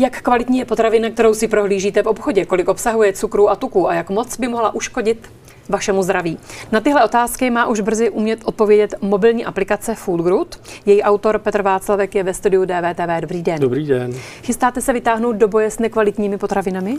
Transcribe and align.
Jak 0.00 0.22
kvalitní 0.22 0.58
je 0.58 0.64
potravina, 0.64 1.10
kterou 1.10 1.34
si 1.34 1.48
prohlížíte 1.48 2.02
v 2.02 2.06
obchodě? 2.06 2.44
Kolik 2.44 2.68
obsahuje 2.68 3.12
cukru 3.12 3.50
a 3.50 3.56
tuku 3.56 3.88
a 3.88 3.94
jak 3.94 4.10
moc 4.10 4.36
by 4.36 4.48
mohla 4.48 4.74
uškodit 4.74 5.30
vašemu 5.68 6.02
zdraví? 6.02 6.38
Na 6.72 6.80
tyhle 6.80 7.04
otázky 7.04 7.50
má 7.50 7.66
už 7.66 7.80
brzy 7.80 8.10
umět 8.10 8.40
odpovědět 8.44 8.94
mobilní 9.00 9.44
aplikace 9.44 9.94
Foodgroot. 9.94 10.60
Její 10.86 11.02
autor 11.02 11.38
Petr 11.38 11.62
Václavek 11.62 12.14
je 12.14 12.22
ve 12.22 12.34
studiu 12.34 12.64
DVTV. 12.64 13.20
Dobrý 13.20 13.42
den. 13.42 13.60
Dobrý 13.60 13.86
den. 13.86 14.14
Chystáte 14.42 14.80
se 14.80 14.92
vytáhnout 14.92 15.36
do 15.36 15.48
boje 15.48 15.70
s 15.70 15.78
nekvalitními 15.78 16.38
potravinami? 16.38 16.98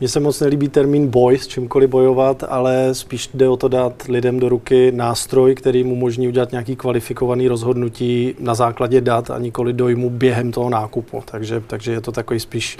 Mně 0.00 0.08
se 0.08 0.20
moc 0.20 0.40
nelíbí 0.40 0.68
termín 0.68 1.08
boj, 1.08 1.38
s 1.38 1.46
čímkoliv 1.46 1.90
bojovat, 1.90 2.44
ale 2.48 2.94
spíš 2.94 3.30
jde 3.34 3.48
o 3.48 3.56
to 3.56 3.68
dát 3.68 4.02
lidem 4.08 4.40
do 4.40 4.48
ruky 4.48 4.92
nástroj, 4.92 5.54
který 5.54 5.84
mu 5.84 5.92
umožní 5.92 6.28
udělat 6.28 6.52
nějaký 6.52 6.76
kvalifikovaný 6.76 7.48
rozhodnutí 7.48 8.34
na 8.40 8.54
základě 8.54 9.00
dat 9.00 9.30
a 9.30 9.38
nikoli 9.38 9.72
dojmu 9.72 10.10
během 10.10 10.52
toho 10.52 10.70
nákupu. 10.70 11.22
Takže, 11.24 11.62
takže 11.66 11.92
je 11.92 12.00
to 12.00 12.12
takový 12.12 12.40
spíš 12.40 12.78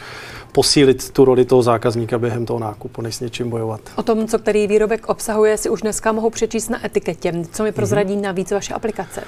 posílit 0.52 1.10
tu 1.10 1.24
roli 1.24 1.44
toho 1.44 1.62
zákazníka 1.62 2.18
během 2.18 2.46
toho 2.46 2.58
nákupu, 2.58 3.02
než 3.02 3.14
s 3.14 3.20
něčím 3.20 3.50
bojovat. 3.50 3.80
O 3.96 4.02
tom, 4.02 4.27
co 4.27 4.38
který 4.38 4.66
výrobek 4.66 5.08
obsahuje, 5.08 5.56
si 5.56 5.70
už 5.70 5.82
dneska 5.82 6.12
mohou 6.12 6.30
přečíst 6.30 6.69
na 6.69 6.86
etiketě. 6.86 7.32
Co 7.52 7.62
mi 7.62 7.72
prozradí 7.72 8.14
mm-hmm. 8.14 8.20
navíc 8.20 8.52
vaše 8.52 8.74
aplikace? 8.74 9.20
E, 9.20 9.24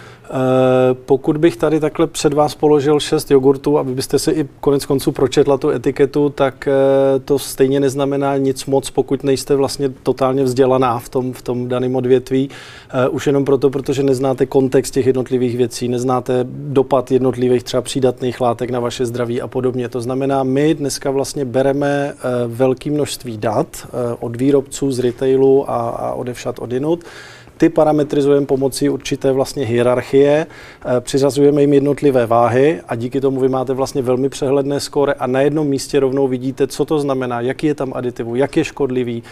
pokud 0.95 1.37
bych 1.37 1.57
tady 1.57 1.81
takhle 1.81 2.07
před 2.07 2.33
vás 2.33 2.55
položil 2.55 3.01
šest 3.01 3.31
jogurtů, 3.31 3.79
aby 3.79 3.95
byste 3.95 4.19
si 4.19 4.31
i 4.31 4.49
konec 4.61 4.87
konců 4.87 5.13
pročetla 5.13 5.59
tu 5.59 5.71
etiketu, 5.71 6.29
tak 6.29 6.69
e, 6.69 6.73
to 7.25 7.39
stejně 7.39 7.80
neznamená 7.81 8.37
nic 8.37 8.67
moc, 8.67 8.91
pokud 8.91 9.25
nejste 9.25 9.57
vlastně 9.57 9.89
totálně 10.03 10.45
vzdělaná 10.45 10.99
v 10.99 11.09
tom, 11.09 11.33
v 11.33 11.43
tom 11.43 11.69
daném 11.69 11.97
odvětví. 11.97 12.51
E, 12.91 13.09
už 13.09 13.27
jenom 13.27 13.45
proto, 13.45 13.71
protože 13.71 14.03
neznáte 14.03 14.47
kontext 14.47 14.95
těch 14.95 15.07
jednotlivých 15.07 15.57
věcí, 15.57 15.89
neznáte 15.89 16.47
dopad 16.51 17.11
jednotlivých 17.11 17.63
třeba 17.63 17.83
přídatných 17.83 18.41
látek 18.41 18.71
na 18.71 18.81
vaše 18.81 19.07
zdraví 19.07 19.41
a 19.41 19.49
podobně. 19.49 19.89
To 19.89 20.01
znamená, 20.01 20.43
my 20.43 20.75
dneska 20.75 21.11
vlastně 21.11 21.45
bereme 21.45 22.13
eh, 22.13 22.29
velké 22.47 22.91
množství 22.91 23.39
dat 23.39 23.69
eh, 23.85 24.17
od 24.21 24.37
výrobců 24.37 24.93
z 24.93 24.99
retailu 24.99 25.71
a, 25.71 25.77
a 25.77 26.13
odevšat 26.13 26.59
odinut. 26.59 27.05
Ty 27.61 27.69
parametrizujeme 27.69 28.47
pomocí 28.47 28.89
určité 28.89 29.33
vlastně 29.33 29.67
hierarchie, 29.67 30.47
eh, 30.47 31.01
přiřazujeme 31.01 31.61
jim 31.61 31.73
jednotlivé 31.73 32.27
váhy 32.27 32.81
a 32.89 32.95
díky 32.95 33.21
tomu 33.21 33.41
vy 33.41 33.49
máte 33.49 33.73
vlastně 33.73 34.03
velmi 34.03 34.29
přehledné 34.29 34.81
skóre 34.81 35.13
a 35.13 35.27
na 35.27 35.41
jednom 35.41 35.67
místě 35.67 36.01
rovnou 36.01 36.29
vidíte, 36.29 36.67
co 36.67 36.85
to 36.85 36.99
znamená, 36.99 37.41
jaký 37.41 37.67
je 37.67 37.75
tam 37.75 37.93
aditivu, 37.95 38.37
jak 38.37 38.57
je 38.57 38.65
škodlivý, 38.65 39.23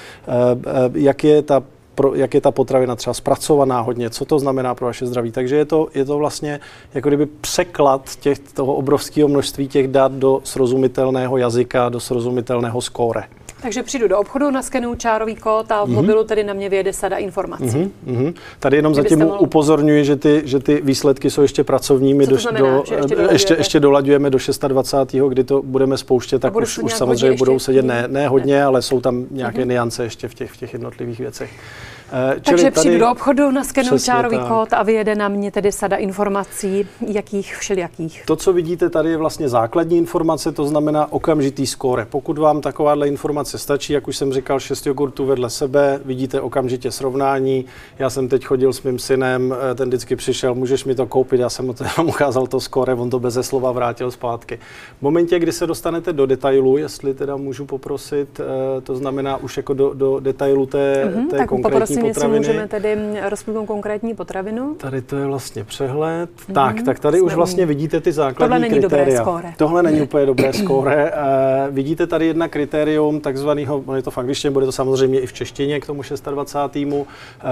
jak 0.95 1.25
je 1.25 1.43
ta 1.43 1.62
pro, 1.95 2.15
jak 2.15 2.35
je 2.35 2.41
ta 2.41 2.51
potravina 2.51 2.97
třeba 2.97 3.15
zpracovaná 3.15 3.81
hodně, 3.81 4.11
co 4.11 4.25
to 4.25 4.39
znamená 4.39 4.75
pro 4.75 4.87
vaše 4.87 5.07
zdraví. 5.07 5.33
Takže 5.33 5.57
je 5.57 5.65
to, 5.65 5.89
je 5.95 6.05
to 6.05 6.19
vlastně 6.19 6.61
jako 6.95 7.09
kdyby 7.09 7.27
překlad 7.27 8.17
těch, 8.17 8.39
toho 8.39 8.75
obrovského 8.75 9.29
množství 9.29 9.69
těch 9.69 9.89
dat 9.89 10.13
do 10.13 10.41
srozumitelného 10.45 11.37
jazyka, 11.37 11.89
do 11.89 12.01
srozumitelného 12.01 12.81
skóre. 12.81 13.38
Takže 13.62 13.83
přijdu 13.83 14.09
do 14.09 14.19
obchodu, 14.19 14.51
naskenu 14.51 14.95
čárový 14.95 15.37
kód 15.37 15.73
a 15.73 15.84
v 15.84 15.89
mm-hmm. 15.89 15.92
mobilu 15.92 16.25
tedy 16.25 16.45
na 16.45 16.55
mě 16.55 16.69
vyjede 16.69 16.92
sada 16.92 17.17
informací. 17.17 17.64
Mm-hmm. 17.64 18.34
Tady 18.59 18.77
jenom 18.77 18.92
Kdybyste 18.92 19.14
zatím 19.14 19.27
mohl... 19.27 19.39
upozorňuji, 19.41 20.05
že 20.05 20.17
ty, 20.17 20.42
že 20.45 20.59
ty 20.59 20.81
výsledky 20.84 21.31
jsou 21.31 21.42
ještě 21.42 21.64
pracovními. 21.64 22.25
Co 22.25 22.31
to 22.31 22.36
znamená, 22.36 22.69
do, 22.69 22.84
ještě, 22.92 23.17
ještě, 23.31 23.55
ještě 23.55 23.81
dolaďujeme 23.81 24.31
do 24.31 24.39
26. 24.69 25.23
kdy 25.29 25.45
to 25.45 25.62
budeme 25.62 25.97
spouštět, 25.97 26.42
tak 26.42 26.56
už, 26.56 26.79
už 26.79 26.95
samozřejmě 26.95 27.36
budou 27.36 27.59
sedět, 27.59 27.84
ne, 27.84 28.05
ne 28.09 28.29
hodně, 28.29 28.55
ne. 28.55 28.64
ale 28.64 28.83
jsou 28.83 29.01
tam 29.01 29.27
nějaké 29.31 29.62
mm-hmm. 29.62 29.69
niance 29.69 30.03
ještě 30.03 30.29
v 30.29 30.34
těch, 30.34 30.51
v 30.51 30.56
těch 30.56 30.73
jednotlivých 30.73 31.19
věcech. 31.19 31.51
Eh, 32.12 32.41
čili 32.41 32.62
Takže 32.62 32.70
přijdu 32.70 32.98
do 32.98 33.11
obchodu, 33.11 33.51
naskenu 33.51 33.98
čárový 33.98 34.37
tak. 34.37 34.48
kód 34.48 34.73
a 34.73 34.83
vyjede 34.83 35.14
na 35.14 35.28
mě 35.28 35.51
tedy 35.51 35.73
sada 35.73 35.97
informací, 35.97 36.87
jakých 37.06 37.56
všelijakých. 37.56 38.23
To, 38.27 38.37
co 38.37 38.53
vidíte 38.53 38.91
tady, 38.91 39.11
je 39.11 39.17
vlastně 39.17 39.48
základní 39.48 39.98
informace, 39.98 40.53
to 40.53 40.64
znamená 40.64 41.13
okamžitý 41.13 41.67
skóre. 41.67 42.07
Pokud 42.11 42.39
vám 42.39 42.61
takováhle 42.61 43.08
informace 43.08 43.58
stačí, 43.58 43.92
jak 43.92 44.08
už 44.08 44.17
jsem 44.17 44.33
říkal, 44.33 44.61
šest 44.61 44.86
jogurtů 44.86 45.27
vedle 45.27 45.51
sebe, 45.51 46.01
vidíte 46.05 46.41
okamžitě 46.41 46.91
srovnání. 46.91 47.64
Já 47.98 48.11
jsem 48.11 48.29
teď 48.29 48.45
chodil 48.45 48.73
s 48.73 48.83
mým 48.83 48.98
synem, 48.98 49.55
eh, 49.70 49.75
ten 49.75 49.89
vždycky 49.89 50.17
přišel, 50.17 50.55
můžeš 50.55 50.85
mi 50.85 50.95
to 50.95 51.07
koupit, 51.07 51.40
já 51.40 51.48
jsem 51.48 51.67
mu 51.67 51.73
teda 51.73 51.90
ukázal 52.05 52.46
to 52.46 52.61
skóre, 52.61 52.95
on 52.95 53.11
to 53.11 53.19
beze 53.19 53.42
slova 53.42 53.73
vrátil 53.73 54.11
zpátky. 54.11 54.58
V 54.98 55.02
momentě, 55.02 55.39
kdy 55.39 55.52
se 55.52 55.67
dostanete 55.67 56.13
do 56.13 56.27
detailu, 56.27 56.77
jestli 56.77 57.14
teda 57.14 57.36
můžu 57.36 57.67
poprosit, 57.67 58.40
eh, 58.40 58.80
to 58.80 58.96
znamená 58.96 59.36
už 59.36 59.57
jako 59.57 59.75
do, 59.75 59.95
do 59.95 60.20
detailu 60.20 60.67
té, 60.67 61.05
mm-hmm, 61.05 61.30
té 61.30 61.46
konkrétní 61.46 61.98
Prosím, 62.01 62.14
potraviny. 62.14 62.36
jestli 62.39 62.53
můžeme 62.53 62.69
tedy 62.69 62.97
rozplynout 63.29 63.67
konkrétní 63.67 64.14
potravinu. 64.14 64.75
Tady 64.75 65.03
to 65.03 65.17
je 65.17 65.27
vlastně 65.27 65.64
přehled. 65.64 66.31
Mm-hmm. 66.31 66.53
Tak, 66.53 66.83
tak 66.83 66.98
tady 66.98 67.19
Jsme 67.19 67.27
už 67.27 67.35
vlastně 67.35 67.67
vidíte 67.67 68.01
ty 68.01 68.13
základní 68.13 68.39
Tohle 68.39 68.59
není 68.59 68.81
kritéria. 68.81 69.05
dobré 69.05 69.17
skóre. 69.25 69.53
Tohle 69.57 69.83
není 69.83 70.01
úplně 70.03 70.27
dobré 70.27 70.53
skóre. 70.63 71.13
Uh, 71.13 71.75
vidíte 71.75 72.07
tady 72.07 72.27
jedna 72.27 72.48
kritérium 72.48 73.20
takzvaného, 73.20 73.85
je 73.95 74.03
to 74.03 74.11
v 74.11 74.19
angličtině, 74.19 74.51
bude 74.51 74.67
to 74.67 74.73
samozřejmě 74.73 75.20
i 75.20 75.27
v 75.27 75.33
češtině 75.33 75.81
k 75.81 75.87
tomu 75.87 76.03
26. 76.31 76.87
Uh, 76.87 77.05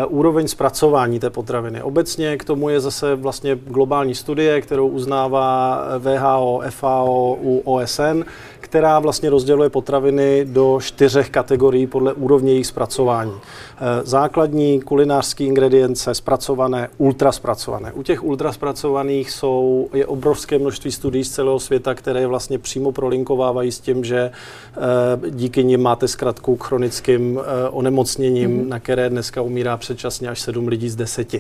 úroveň 0.09 0.49
zpracování 0.49 1.21
té 1.21 1.31
potraviny. 1.31 1.83
Obecně 1.83 2.37
k 2.37 2.45
tomu 2.45 2.69
je 2.69 2.81
zase 2.81 3.15
vlastně 3.15 3.59
globální 3.67 4.15
studie, 4.15 4.61
kterou 4.61 4.89
uznává 4.89 5.83
VHO, 5.99 6.63
FAO 6.71 7.37
u 7.41 7.63
OSN, 7.65 8.23
která 8.61 8.99
vlastně 8.99 9.31
rozděluje 9.31 9.71
potraviny 9.71 10.45
do 10.45 10.79
čtyřech 10.83 11.31
kategorií 11.31 11.87
podle 11.87 12.13
úrovně 12.13 12.53
jejich 12.53 12.67
zpracování. 12.67 13.33
Eh, 13.33 14.01
základní 14.37 14.81
kulinářské 14.81 15.45
ingredience, 15.45 16.15
zpracované, 16.15 16.89
ultraspracované. 16.99 17.93
U 17.93 18.03
těch 18.03 18.25
ultraspracovaných 18.25 19.31
jsou, 19.31 19.89
je 19.95 20.07
obrovské 20.07 20.59
množství 20.59 20.93
studií 20.93 21.25
z 21.25 21.31
celého 21.31 21.61
světa, 21.61 21.95
které 21.95 22.27
vlastně 22.27 22.59
přímo 22.59 22.93
prolinkovávají 22.93 23.73
s 23.73 23.81
tím, 23.81 24.05
že 24.05 24.19
eh, 24.21 25.31
díky 25.31 25.65
nim 25.65 25.83
máte 25.83 26.09
zkratku 26.09 26.57
k 26.57 26.65
chronickým 26.65 27.41
eh, 27.41 27.69
onemocněním, 27.69 28.51
mm-hmm. 28.51 28.69
na 28.69 28.81
které 28.81 29.09
dneska 29.11 29.43
umírá 29.43 29.77
předčasně 29.77 30.29
až 30.29 30.41
7 30.41 30.69
lidí 30.69 30.89
z 30.89 30.97
10. 30.97 31.35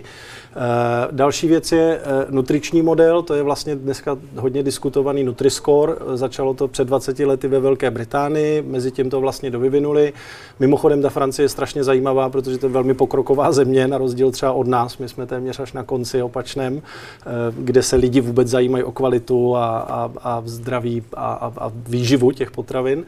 Další 1.10 1.48
věc 1.48 1.72
je 1.72 2.00
nutriční 2.30 2.82
model, 2.82 3.22
to 3.22 3.34
je 3.34 3.42
vlastně 3.42 3.76
dneska 3.76 4.18
hodně 4.36 4.62
diskutovaný 4.62 5.24
Nutriscore. 5.24 5.94
Začalo 6.14 6.54
to 6.54 6.68
před 6.68 6.88
20 6.88 7.18
lety 7.18 7.48
ve 7.48 7.60
Velké 7.60 7.90
Británii, 7.90 8.62
mezi 8.62 8.90
tím 8.90 9.10
to 9.10 9.20
vlastně 9.20 9.50
dovyvinuli. 9.50 10.12
Mimochodem 10.60 11.02
ta 11.02 11.10
Francie 11.10 11.44
je 11.44 11.48
strašně 11.48 11.84
zajímavá, 11.84 12.28
protože 12.28 12.58
to 12.58 12.66
je 12.66 12.72
velmi 12.72 12.85
pokroková 12.94 13.52
země, 13.52 13.88
na 13.88 13.98
rozdíl 13.98 14.30
třeba 14.30 14.52
od 14.52 14.66
nás. 14.66 14.98
My 14.98 15.08
jsme 15.08 15.26
téměř 15.26 15.60
až 15.60 15.72
na 15.72 15.82
konci 15.82 16.22
opačném, 16.22 16.82
eh, 16.82 17.30
kde 17.58 17.82
se 17.82 17.96
lidi 17.96 18.20
vůbec 18.20 18.48
zajímají 18.48 18.84
o 18.84 18.92
kvalitu 18.92 19.56
a, 19.56 19.78
a, 19.78 20.10
a 20.22 20.42
zdraví 20.44 21.02
a, 21.14 21.32
a, 21.32 21.52
a 21.58 21.72
výživu 21.88 22.30
těch 22.30 22.50
potravin. 22.50 23.04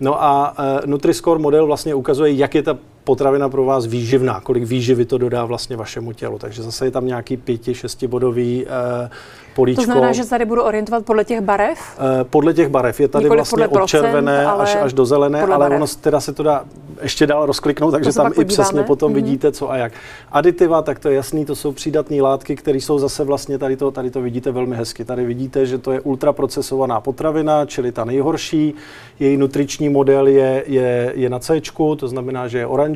No 0.00 0.22
a 0.22 0.54
uh, 0.58 0.90
Nutri-Score 0.90 1.38
model 1.38 1.66
vlastně 1.66 1.94
ukazuje, 1.94 2.32
jak 2.32 2.54
je 2.54 2.62
ta 2.62 2.78
potravina 3.04 3.48
pro 3.48 3.64
vás 3.64 3.86
výživná, 3.86 4.40
kolik 4.40 4.64
výživy 4.64 5.04
to 5.04 5.18
dodá 5.18 5.44
vlastně 5.44 5.76
vašemu 5.76 6.12
tělu. 6.12 6.38
Takže 6.38 6.62
zase 6.62 6.86
je 6.86 6.90
tam 6.90 7.06
nějaký 7.06 7.36
pěti, 7.36 7.74
šestibodový 7.74 8.66
uh, 8.66 9.08
políčko. 9.54 9.82
To 9.82 9.84
znamená, 9.84 10.12
že 10.12 10.24
se 10.24 10.30
tady 10.30 10.44
budu 10.44 10.62
orientovat 10.62 11.04
podle 11.04 11.24
těch 11.24 11.40
barev? 11.40 11.78
Uh, 11.98 12.28
podle 12.30 12.54
těch 12.54 12.68
barev. 12.68 13.00
Je 13.00 13.08
tady 13.08 13.24
Nikoli 13.24 13.38
vlastně 13.38 13.68
od 13.68 13.86
červené 13.86 14.46
až, 14.46 14.76
až 14.82 14.92
do 14.92 15.06
zelené, 15.06 15.42
ale 15.42 15.58
barev. 15.58 15.76
ono 15.76 15.86
teda 16.00 16.20
se 16.20 16.32
to 16.32 16.42
dá 16.42 16.64
ještě 17.02 17.26
dál 17.26 17.46
rozkliknout, 17.46 17.90
takže 17.90 18.12
tam 18.12 18.32
i 18.40 18.44
přesně 18.44 18.82
potom 18.82 19.12
mm-hmm. 19.12 19.14
vidíte, 19.14 19.52
co 19.52 19.70
a 19.70 19.76
jak. 19.76 19.92
Aditiva, 20.32 20.82
tak 20.82 20.98
to 20.98 21.08
je 21.08 21.14
jasný, 21.14 21.44
to 21.44 21.56
jsou 21.56 21.72
přídatné 21.72 22.22
látky, 22.22 22.56
které 22.56 22.78
jsou 22.78 22.98
zase 22.98 23.24
vlastně, 23.24 23.58
tady 23.58 23.76
to, 23.76 23.90
tady 23.90 24.10
to 24.10 24.20
vidíte 24.20 24.50
velmi 24.50 24.76
hezky. 24.76 25.04
Tady 25.04 25.24
vidíte, 25.24 25.66
že 25.66 25.78
to 25.78 25.92
je 25.92 26.00
ultraprocesovaná 26.00 27.00
potravina, 27.00 27.66
čili 27.66 27.92
ta 27.92 28.04
nejhorší. 28.04 28.74
Její 29.20 29.36
nutriční 29.36 29.88
model 29.88 30.26
je, 30.26 30.64
je, 30.66 31.12
je 31.16 31.30
na 31.30 31.38
C, 31.38 31.60
to 31.96 32.08
znamená, 32.08 32.48
že 32.48 32.58
je 32.58 32.66
oranžový, 32.66 32.91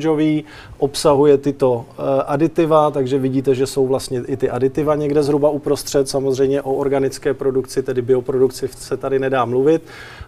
obsahuje 0.77 1.37
tyto 1.37 1.73
uh, 1.73 2.05
aditiva, 2.25 2.91
takže 2.91 3.19
vidíte, 3.19 3.55
že 3.55 3.67
jsou 3.67 3.87
vlastně 3.87 4.21
i 4.27 4.37
ty 4.37 4.49
aditiva 4.49 4.95
někde 4.95 5.23
zhruba 5.23 5.49
uprostřed. 5.49 6.09
Samozřejmě 6.09 6.61
o 6.61 6.73
organické 6.73 7.33
produkci, 7.33 7.83
tedy 7.83 8.01
bioprodukci 8.01 8.69
se 8.77 8.97
tady 8.97 9.19
nedá 9.19 9.45
mluvit. 9.45 9.81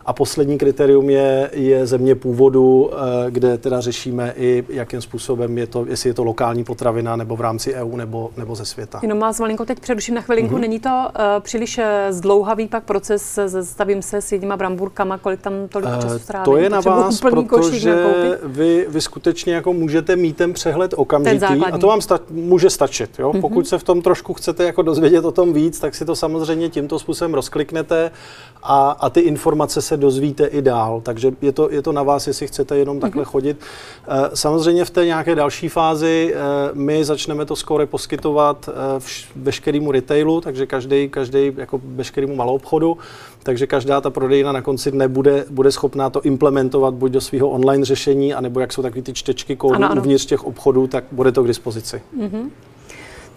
A 0.06 0.14
poslední 0.14 0.58
kritérium 0.58 1.10
je, 1.10 1.50
je 1.54 1.88
země 1.88 2.16
původu, 2.16 2.82
uh, 2.82 2.92
kde 3.30 3.58
teda 3.58 3.82
řešíme 3.82 4.34
i, 4.38 4.64
jakým 4.70 5.02
způsobem 5.02 5.58
je 5.58 5.68
to, 5.68 5.86
jestli 5.90 6.10
je 6.10 6.14
to 6.14 6.24
lokální 6.24 6.64
potravina 6.64 7.16
nebo 7.16 7.36
v 7.36 7.42
rámci 7.42 7.74
EU 7.74 7.96
nebo, 7.96 8.30
nebo 8.38 8.56
ze 8.56 8.66
světa. 8.66 9.00
Jenom 9.02 9.20
vás 9.20 9.40
malinko 9.40 9.66
teď 9.66 9.80
přeruším 9.80 10.16
na 10.16 10.22
chvilinku. 10.22 10.56
Mm-hmm. 10.56 10.60
Není 10.60 10.80
to 10.80 10.90
uh, 10.90 11.22
příliš 11.40 11.80
zdlouhavý 12.10 12.68
pak 12.68 12.84
proces, 12.84 13.40
zastavím 13.46 14.02
se 14.02 14.22
s 14.22 14.32
jedníma 14.32 14.58
bramburkama, 14.58 15.18
kolik 15.18 15.42
tam 15.42 15.54
tolik 15.68 15.90
času 16.02 16.20
stráví? 16.20 16.46
To 16.46 16.58
je 16.58 16.70
na 16.70 16.82
vás, 16.82 17.20
protože 17.20 18.06
vy, 18.44 18.86
vy 18.90 19.02
skutečně 19.02 19.56
jako 19.60 19.74
můžete 19.74 20.16
mít 20.16 20.38
ten 20.38 20.54
přehled 20.54 20.94
okamžitý 20.98 21.46
a 21.72 21.78
to 21.78 21.88
vám 21.88 22.02
sta- 22.02 22.20
může 22.30 22.70
stačit. 22.70 23.20
Jo? 23.20 23.32
Mm-hmm. 23.32 23.42
Pokud 23.42 23.68
se 23.68 23.78
v 23.78 23.84
tom 23.84 24.02
trošku 24.02 24.34
chcete 24.34 24.64
jako 24.64 24.82
dozvědět 24.82 25.26
o 25.26 25.32
tom 25.32 25.54
víc, 25.54 25.80
tak 25.80 25.96
si 25.96 26.06
to 26.06 26.16
samozřejmě 26.16 26.70
tímto 26.70 27.00
způsobem 27.00 27.34
rozkliknete 27.34 28.12
a, 28.64 28.92
a 28.92 29.10
ty 29.10 29.20
informace 29.20 29.82
se 29.82 29.98
dozvíte 29.98 30.46
i 30.46 30.62
dál. 30.62 31.02
Takže 31.02 31.32
je 31.42 31.52
to, 31.52 31.72
je 31.72 31.82
to 31.82 31.92
na 31.92 32.04
vás, 32.04 32.28
jestli 32.28 32.48
chcete 32.48 32.78
jenom 32.78 32.98
mm-hmm. 32.98 33.02
takhle 33.02 33.26
chodit. 33.26 33.58
Eh, 34.08 34.30
samozřejmě 34.34 34.86
v 34.86 34.90
té 34.90 35.06
nějaké 35.06 35.36
další 35.36 35.70
fázi 35.70 36.34
eh, 36.34 36.40
my 36.74 37.06
začneme 37.06 37.46
to 37.46 37.56
skóre 37.56 37.86
poskytovat 37.86 38.70
veškerému 39.36 39.92
retailu, 39.92 40.42
takže 40.42 40.66
každý, 40.66 41.10
každý 41.10 41.52
jako 41.58 41.82
veškerému 41.84 42.36
malou 42.36 42.56
obchodu, 42.56 42.98
takže 43.44 43.68
každá 43.68 44.02
ta 44.02 44.10
prodejna 44.10 44.52
na 44.52 44.62
konci 44.62 44.92
dne 44.92 45.08
bude, 45.08 45.46
bude 45.50 45.72
schopná 45.72 46.10
to 46.10 46.22
implementovat 46.22 46.94
buď 46.94 47.12
do 47.12 47.22
svého 47.22 47.50
online 47.50 47.86
řešení, 47.86 48.34
anebo 48.34 48.60
jak 48.60 48.74
jsou 48.74 48.82
takové 48.82 49.02
ty 49.02 49.14
čtečky 49.14 49.56
kódu 49.56 49.86
uvnitř 49.98 50.26
těch 50.26 50.44
obchodů, 50.44 50.88
tak 50.88 51.04
bude 51.12 51.32
to 51.32 51.44
k 51.44 51.48
dispozici. 51.48 52.02
Mm-hmm. 52.18 52.50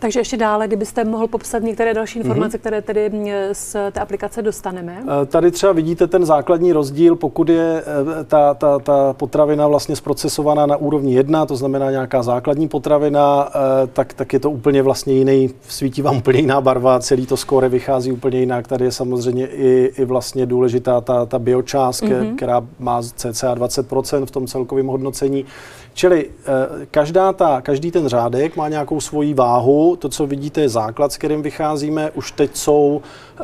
Takže 0.03 0.21
ještě 0.21 0.37
dále, 0.37 0.67
kdybyste 0.67 1.05
mohl 1.05 1.29
popsat 1.29 1.63
některé 1.63 1.95
další 1.95 2.19
mhm. 2.19 2.27
informace, 2.27 2.57
mm-hmm. 2.57 2.61
které 2.61 2.83
tedy 2.83 3.11
z 3.53 3.77
té 3.93 4.01
aplikace 4.01 4.43
dostaneme. 4.43 5.05
Eh, 5.23 5.27
tady 5.27 5.51
třeba 5.51 5.73
vidíte 5.73 6.07
ten 6.07 6.25
základní 6.25 6.73
rozdíl, 6.73 7.17
pokud 7.17 7.49
je 7.49 7.83
eh, 8.21 8.25
ta, 8.25 8.55
ta, 8.55 8.79
ta 8.79 9.13
potravina 9.13 9.69
vlastně 9.69 9.97
zprocesovaná 9.97 10.67
na 10.67 10.77
úrovni 10.77 11.15
1, 11.15 11.47
to 11.47 11.57
znamená 11.57 11.91
nějaká 11.91 12.23
základní 12.23 12.69
potravina, 12.69 13.49
eh, 13.55 13.87
tak, 13.87 14.15
tak 14.15 14.33
je 14.33 14.41
to 14.41 14.51
úplně 14.51 14.83
vlastně 14.83 15.15
jiný, 15.15 15.51
svítí 15.69 16.03
vám 16.03 16.17
úplně 16.17 16.41
jiná 16.41 16.61
barva, 16.61 17.01
celý 17.01 17.27
to 17.27 17.37
skóre 17.37 17.69
vychází 17.69 18.13
úplně 18.13 18.41
jinak. 18.41 18.69
Tady 18.69 18.85
je 18.85 18.93
samozřejmě 18.93 19.47
i, 19.47 19.93
i 19.99 20.05
vlastně 20.05 20.47
důležitá 20.47 21.01
ta, 21.01 21.27
ta 21.27 21.39
biočást, 21.39 22.03
mm-hmm. 22.03 22.37
která 22.37 22.63
má 22.79 23.03
cca 23.03 23.55
20% 23.55 24.27
v 24.27 24.31
tom 24.31 24.47
celkovém 24.47 24.87
hodnocení. 24.87 25.45
Čili 25.95 26.27
eh, 26.27 26.87
každá 26.91 27.33
ta, 27.33 27.61
každý 27.61 27.91
ten 27.91 28.09
řádek 28.09 28.57
má 28.57 28.69
nějakou 28.69 29.01
svoji 29.01 29.35
váhu. 29.35 29.97
To, 29.97 30.09
co 30.09 30.27
vidíte, 30.27 30.61
je 30.61 30.69
základ, 30.69 31.13
s 31.13 31.17
kterým 31.17 31.43
vycházíme. 31.43 32.11
Už 32.11 32.33
teď 32.33 32.57
jsou, 32.57 33.03
eh, 33.39 33.43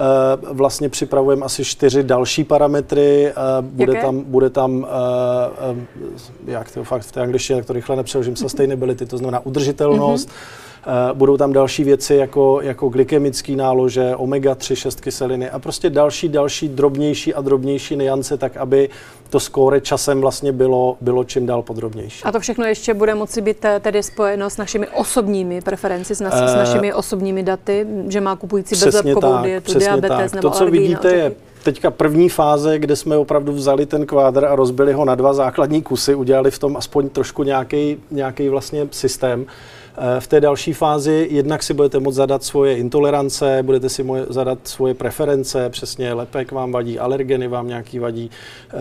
vlastně 0.53 0.89
připravujeme 0.89 1.45
asi 1.45 1.65
čtyři 1.65 2.03
další 2.03 2.45
parametry. 2.45 3.29
Eh, 3.29 3.33
bude 3.61 3.93
Jaké? 3.93 4.07
tam, 4.07 4.21
bude 4.21 4.51
tam 4.51 4.87
jak 6.47 6.71
to 6.71 6.85
fakt 6.85 7.03
v 7.03 7.13
té 7.13 7.21
angličtině, 7.21 7.57
jak 7.57 7.67
to 7.67 7.73
rychle 7.73 7.97
nepřeložím, 7.97 8.37
sustainability, 8.37 9.07
to 9.07 9.19
znamená 9.19 9.47
udržitelnost. 9.47 10.29
Mm-hmm 10.29 10.69
budou 11.13 11.37
tam 11.37 11.53
další 11.53 11.85
věci 11.85 12.15
jako, 12.15 12.61
jako 12.63 12.89
glykemické 12.89 13.57
nálože, 13.57 14.15
omega-3, 14.17 14.75
6 14.75 15.01
kyseliny 15.01 15.51
a 15.51 15.59
prostě 15.59 15.91
další, 15.91 16.29
další 16.29 16.69
drobnější 16.69 17.35
a 17.35 17.41
drobnější 17.41 17.97
niance, 17.97 18.37
tak 18.37 18.57
aby 18.57 18.89
to 19.31 19.41
skóre 19.41 19.81
časem 19.81 20.21
vlastně 20.21 20.53
bylo, 20.53 20.97
bylo 21.01 21.25
čím 21.25 21.47
dál 21.47 21.63
podrobnější. 21.63 22.25
A 22.25 22.33
to 22.33 22.41
všechno 22.41 22.65
ještě 22.65 22.95
bude 22.95 23.15
moci 23.15 23.41
být 23.41 23.65
eh, 23.65 23.81
tedy 23.81 24.03
spojeno 24.03 24.51
s 24.51 24.57
našimi 24.57 24.89
osobními 24.89 25.61
preferenci, 25.61 26.15
s, 26.15 26.21
nas, 26.21 26.35
s 26.35 26.55
eh, 26.55 26.57
našimi 26.57 26.93
osobními 26.93 27.43
daty, 27.43 27.87
že 28.09 28.21
má 28.21 28.37
kupující 28.37 28.85
bezlepkovou 28.85 29.43
dietu, 29.43 29.79
diabetes 29.79 30.31
tak. 30.31 30.35
nebo 30.35 30.49
To, 30.49 30.55
co 30.55 30.67
vidíte, 30.67 31.15
je 31.15 31.33
teďka 31.63 31.91
první 31.91 32.29
fáze, 32.29 32.79
kde 32.79 32.97
jsme 32.97 33.17
opravdu 33.17 33.53
vzali 33.53 33.87
ten 33.87 34.07
kvádr 34.07 34.45
a 34.45 34.57
rozbili 34.57 34.93
ho 34.93 35.05
na 35.05 35.15
dva 35.15 35.33
základní 35.33 35.83
kusy, 35.83 36.15
udělali 36.15 36.51
v 36.51 36.59
tom 36.59 36.77
aspoň 36.77 37.09
trošku 37.09 37.43
nějaký 38.11 38.49
vlastně 38.49 38.89
systém. 38.91 39.47
V 40.19 40.27
té 40.27 40.41
další 40.41 40.73
fázi 40.73 41.29
jednak 41.31 41.63
si 41.63 41.75
budete 41.75 42.01
moct 42.01 42.15
zadat 42.15 42.45
svoje 42.45 42.77
intolerance, 42.77 43.63
budete 43.63 43.89
si 43.89 44.07
zadat 44.29 44.59
svoje 44.65 44.95
preference, 44.95 45.71
přesně 45.71 46.13
lepek 46.13 46.53
vám 46.53 46.73
vadí, 46.73 46.99
alergeny 46.99 47.49
vám 47.49 47.69
nějaký 47.69 47.99
vadí, 47.99 48.31
eh, 48.71 48.75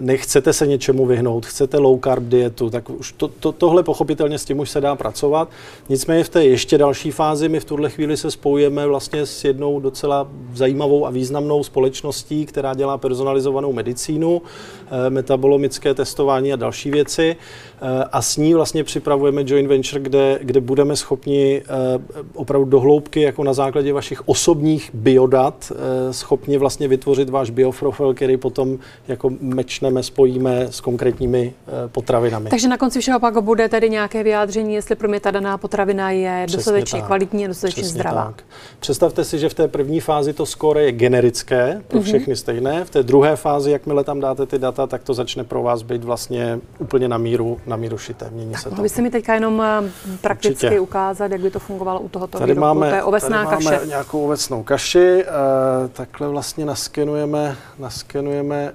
nechcete 0.00 0.52
se 0.52 0.66
něčemu 0.66 1.06
vyhnout, 1.06 1.46
chcete 1.46 1.78
low 1.78 2.00
carb 2.04 2.24
dietu, 2.24 2.70
tak 2.70 2.90
už 2.90 3.12
to, 3.12 3.28
to, 3.28 3.52
tohle 3.52 3.82
pochopitelně 3.82 4.38
s 4.38 4.44
tím 4.44 4.58
už 4.58 4.70
se 4.70 4.80
dá 4.80 4.96
pracovat. 4.96 5.48
Nicméně 5.88 6.24
v 6.24 6.28
té 6.28 6.44
ještě 6.44 6.78
další 6.78 7.10
fázi 7.10 7.48
my 7.48 7.60
v 7.60 7.64
tuhle 7.64 7.90
chvíli 7.90 8.16
se 8.16 8.30
spojujeme 8.30 8.86
vlastně 8.86 9.26
s 9.26 9.44
jednou 9.44 9.80
docela 9.80 10.28
zajímavou 10.54 11.06
a 11.06 11.10
významnou 11.10 11.62
společností, 11.62 12.46
která 12.46 12.74
dělá 12.74 12.98
personalizovanou 12.98 13.72
medicínu, 13.72 14.42
eh, 14.42 14.83
metabolomické 15.08 15.94
testování 15.94 16.52
a 16.52 16.56
další 16.56 16.90
věci. 16.90 17.36
Eh, 17.84 18.04
a 18.12 18.22
s 18.22 18.36
ní 18.36 18.54
vlastně 18.54 18.84
připravujeme 18.84 19.42
joint 19.46 19.68
venture, 19.68 20.00
kde, 20.00 20.38
kde 20.42 20.60
budeme 20.60 20.96
schopni 20.96 21.62
eh, 21.62 22.22
opravdu 22.34 22.70
dohloubky, 22.70 23.20
jako 23.20 23.44
na 23.44 23.52
základě 23.52 23.92
vašich 23.92 24.28
osobních 24.28 24.90
biodat, 24.94 25.72
eh, 25.72 26.12
schopni 26.12 26.58
vlastně 26.58 26.88
vytvořit 26.88 27.28
váš 27.28 27.50
bioprofil, 27.50 28.14
který 28.14 28.36
potom 28.36 28.78
jako 29.08 29.30
mečneme, 29.40 30.02
spojíme 30.02 30.66
s 30.70 30.80
konkrétními 30.80 31.52
potravinami. 31.86 32.50
Takže 32.50 32.68
na 32.68 32.76
konci 32.76 33.00
všeho 33.00 33.20
pak 33.20 33.42
bude 33.42 33.68
tedy 33.68 33.90
nějaké 33.90 34.22
vyjádření, 34.22 34.74
jestli 34.74 34.94
pro 34.94 35.08
mě 35.08 35.20
ta 35.20 35.30
daná 35.30 35.58
potravina 35.58 36.10
je 36.10 36.42
Přesně 36.46 36.56
dostatečně 36.56 36.98
tak. 36.98 37.06
kvalitní 37.06 37.44
a 37.44 37.48
dostatečně 37.48 37.82
Přesně 37.82 38.00
zdravá. 38.00 38.24
Tak. 38.24 38.44
Představte 38.80 39.24
si, 39.24 39.38
že 39.38 39.48
v 39.48 39.54
té 39.54 39.68
první 39.68 40.00
fázi 40.00 40.32
to 40.32 40.46
skóre 40.46 40.82
je 40.82 40.92
generické, 40.92 41.82
pro 41.88 41.98
mhm. 41.98 42.04
všechny 42.04 42.34
mm-hmm. 42.34 42.38
stejné. 42.38 42.84
V 42.84 42.90
té 42.90 43.02
druhé 43.02 43.36
fázi, 43.36 43.70
jakmile 43.70 44.04
tam 44.04 44.20
dáte 44.20 44.46
ty 44.46 44.58
data, 44.58 44.83
tak 44.86 45.02
to 45.02 45.14
začne 45.14 45.44
pro 45.44 45.62
vás 45.62 45.82
být 45.82 46.04
vlastně 46.04 46.60
úplně 46.78 47.08
na 47.08 47.18
míru, 47.18 47.60
na 47.66 47.76
míru 47.76 47.98
šité. 47.98 48.30
Mění 48.30 48.52
tak, 48.52 48.60
se 48.60 48.70
to. 48.70 48.82
byste 48.82 49.02
mi 49.02 49.10
teďka 49.10 49.34
jenom 49.34 49.62
eh, 49.62 49.90
prakticky 50.20 50.66
Určitě. 50.66 50.80
ukázat, 50.80 51.32
jak 51.32 51.40
by 51.40 51.50
to 51.50 51.58
fungovalo 51.58 52.00
u 52.00 52.08
tohoto 52.08 52.38
tady 52.38 52.52
výrobku? 52.52 52.60
Máme, 52.60 52.88
to 52.90 52.96
je 52.96 53.02
ovesná 53.02 53.44
tady 53.44 53.56
kaše. 53.56 53.70
máme 53.70 53.86
nějakou 53.86 54.24
ovesnou 54.24 54.62
kaši. 54.62 55.24
Uh, 55.24 55.88
takhle 55.88 56.28
vlastně 56.28 56.64
naskenujeme, 56.66 57.56
naskenujeme 57.78 58.72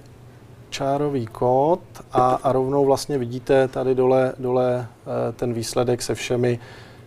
čárový 0.69 1.27
kód 1.27 1.79
a, 2.11 2.39
a 2.43 2.51
rovnou 2.51 2.85
vlastně 2.85 3.17
vidíte 3.17 3.67
tady 3.67 3.95
dole, 3.95 4.33
dole 4.39 4.87
uh, 5.05 5.13
ten 5.35 5.53
výsledek 5.53 6.01
se 6.01 6.15
všemi, 6.15 6.59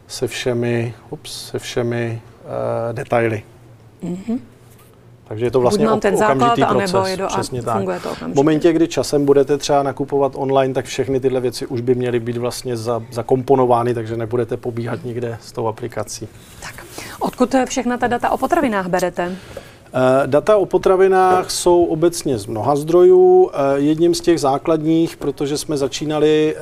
se 0.07 0.27
všemi, 0.27 0.95
ups, 1.11 1.51
se 1.51 1.59
všemi 1.59 2.23
uh, 2.45 2.93
detaily. 2.93 3.43
Mm-hmm. 4.05 4.39
Takže 5.29 5.47
je 5.47 5.51
to 5.51 5.61
vlastně 5.61 5.87
Buď 5.89 6.03
ten 6.03 6.15
okamžitý 6.15 6.61
základ, 6.61 6.91
proces. 6.91 7.11
Je 7.11 7.17
do, 7.17 7.27
Přesně 7.27 7.63
tak. 7.63 7.85
To 8.03 8.15
v 8.15 8.35
momentě, 8.35 8.73
kdy 8.73 8.89
časem 8.89 9.25
budete 9.25 9.59
třeba 9.59 9.83
nakupovat 9.83 10.33
online, 10.35 10.75
tak 10.75 10.85
všechny 10.85 11.21
tyhle 11.21 11.41
věci 11.41 11.67
už 11.67 11.81
by 11.81 11.95
měly 11.95 12.21
být 12.21 12.37
vlastně 12.37 12.77
za, 12.77 13.03
zakomponovány, 13.11 13.95
takže 13.95 14.17
nebudete 14.17 14.57
pobíhat 14.57 15.05
nikde 15.05 15.39
s 15.41 15.53
tou 15.53 15.67
aplikací. 15.67 16.29
Tak, 16.61 16.85
odkud 17.21 17.55
všechna 17.67 17.97
ta 17.97 18.07
data 18.07 18.31
o 18.31 18.39
potravinách 18.39 18.87
berete? 18.87 19.37
Eh, 19.95 20.27
data 20.27 20.57
o 20.57 20.67
potravinách 20.67 21.51
jsou 21.51 21.85
obecně 21.85 22.39
z 22.39 22.47
mnoha 22.47 22.77
zdrojů. 22.77 23.51
Eh, 23.53 23.81
jedním 23.81 24.15
z 24.15 24.21
těch 24.21 24.41
základních, 24.41 25.17
protože 25.17 25.59
jsme 25.59 25.77
začínali 25.77 26.55
eh, 26.57 26.61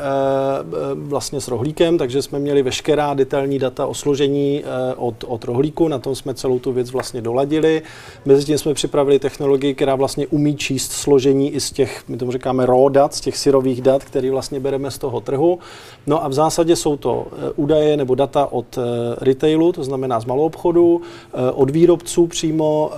vlastně 0.94 1.40
s 1.40 1.48
rohlíkem, 1.48 1.98
takže 1.98 2.22
jsme 2.22 2.38
měli 2.38 2.62
veškerá 2.62 3.14
detailní 3.14 3.58
data 3.58 3.86
o 3.86 3.94
složení 3.94 4.64
od, 4.96 5.24
od 5.26 5.44
rohlíku, 5.44 5.88
na 5.88 5.98
tom 5.98 6.14
jsme 6.14 6.34
celou 6.34 6.58
tu 6.58 6.72
věc 6.72 6.90
vlastně 6.90 7.22
doladili. 7.22 7.82
Mezitím 8.24 8.58
jsme 8.58 8.74
připravili 8.74 9.18
technologii, 9.18 9.74
která 9.74 9.94
vlastně 9.94 10.26
umí 10.26 10.56
číst 10.56 10.92
složení 10.92 11.50
i 11.50 11.60
z 11.60 11.70
těch, 11.70 12.08
my 12.08 12.16
tomu 12.16 12.32
říkáme 12.32 12.66
raw 12.66 12.90
dat, 12.90 13.14
z 13.14 13.20
těch 13.20 13.38
syrových 13.38 13.82
dat, 13.82 14.04
které 14.04 14.30
vlastně 14.30 14.60
bereme 14.60 14.90
z 14.90 14.98
toho 14.98 15.20
trhu. 15.20 15.58
No 16.06 16.24
a 16.24 16.28
v 16.28 16.32
zásadě 16.32 16.76
jsou 16.76 16.96
to 16.96 17.26
údaje 17.56 17.96
nebo 17.96 18.14
data 18.14 18.52
od 18.52 18.78
retailu, 19.20 19.72
to 19.72 19.84
znamená 19.84 20.20
z 20.20 20.24
malou 20.24 20.44
obchodu, 20.44 21.00
od 21.54 21.70
výrobců 21.70 22.26
přímo, 22.26 22.90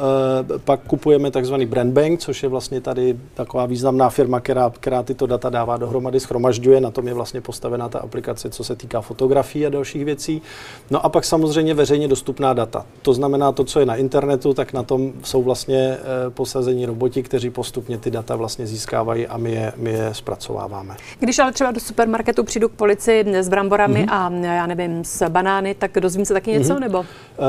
pak 0.64 0.80
kupujeme 0.80 1.30
takzvaný 1.30 1.66
Brand 1.66 1.92
Bank, 1.92 2.20
což 2.20 2.42
je 2.42 2.48
vlastně 2.48 2.80
tady 2.80 3.16
taková 3.34 3.66
významná 3.66 4.10
firma, 4.10 4.40
která, 4.40 4.72
která 4.80 5.02
tyto 5.02 5.26
data 5.26 5.50
dává 5.50 5.76
dohromady, 5.76 6.20
schromažďuje, 6.20 6.80
na 6.80 6.90
tom 6.90 7.08
je 7.08 7.14
vlastně 7.14 7.40
postavená 7.40 7.88
ta 7.88 7.98
aplikace, 7.98 8.50
co 8.50 8.64
se 8.64 8.76
týká 8.76 9.00
fotografií 9.00 9.66
a 9.66 9.70
dalších 9.70 10.04
věcí. 10.04 10.42
No 10.90 11.06
a 11.06 11.08
pak 11.08 11.24
samozřejmě 11.24 11.74
veřejně 11.74 12.08
dostupná 12.08 12.52
data. 12.52 12.86
To 13.02 13.14
znamená 13.14 13.52
to, 13.52 13.64
co 13.64 13.80
je 13.80 13.86
na 13.86 13.96
internetu, 13.96 14.54
tak 14.54 14.72
na 14.72 14.82
tom 14.82 15.12
jsou 15.22 15.42
vlastně 15.42 15.78
eh, 15.78 16.30
posazení 16.30 16.86
roboti, 16.86 17.22
kteří 17.22 17.50
postupně 17.50 17.98
ty 17.98 18.10
data 18.10 18.36
vlastně 18.36 18.66
získávají 18.66 19.26
a 19.26 19.36
my 19.36 19.52
je, 19.52 19.72
my 19.76 19.90
je 19.90 20.08
zpracováváme. 20.12 20.96
Když 21.18 21.38
ale 21.38 21.52
třeba 21.52 21.70
do 21.70 21.80
supermarketu 21.80 22.44
přijdu 22.44 22.68
k 22.68 22.72
policii 22.72 23.24
s 23.34 23.48
bramborami 23.48 24.06
mm-hmm. 24.06 24.44
a 24.44 24.54
já 24.54 24.66
nevím, 24.66 25.04
s 25.04 25.28
banány, 25.28 25.74
tak 25.74 25.90
dozvím 26.00 26.24
se 26.24 26.34
taky 26.34 26.50
něco, 26.50 26.74
mm-hmm. 26.74 26.80
nebo? 26.80 27.04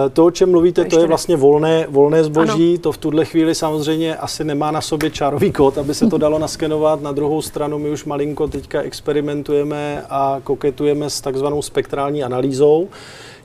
Eh, 0.05 0.09
to, 0.09 0.25
o 0.25 0.31
čem 0.31 0.51
mluvíte, 0.51 0.83
to, 0.83 0.89
to 0.89 0.99
je 1.01 1.07
vlastně 1.07 1.35
volné, 1.35 1.87
volné 1.89 2.23
zboží, 2.23 2.51
ano 2.51 2.62
to 2.81 2.91
v 2.91 2.97
tuhle 2.97 3.25
chvíli 3.25 3.55
samozřejmě 3.55 4.15
asi 4.15 4.43
nemá 4.43 4.71
na 4.71 4.81
sobě 4.81 5.09
čárový 5.09 5.51
kód, 5.51 5.77
aby 5.77 5.93
se 5.93 6.07
to 6.07 6.17
dalo 6.17 6.39
naskenovat. 6.39 7.01
Na 7.01 7.11
druhou 7.11 7.41
stranu 7.41 7.79
my 7.79 7.89
už 7.89 8.05
malinko 8.05 8.47
teďka 8.47 8.81
experimentujeme 8.81 10.05
a 10.09 10.39
koketujeme 10.43 11.09
s 11.09 11.21
takzvanou 11.21 11.61
spektrální 11.61 12.23
analýzou, 12.23 12.87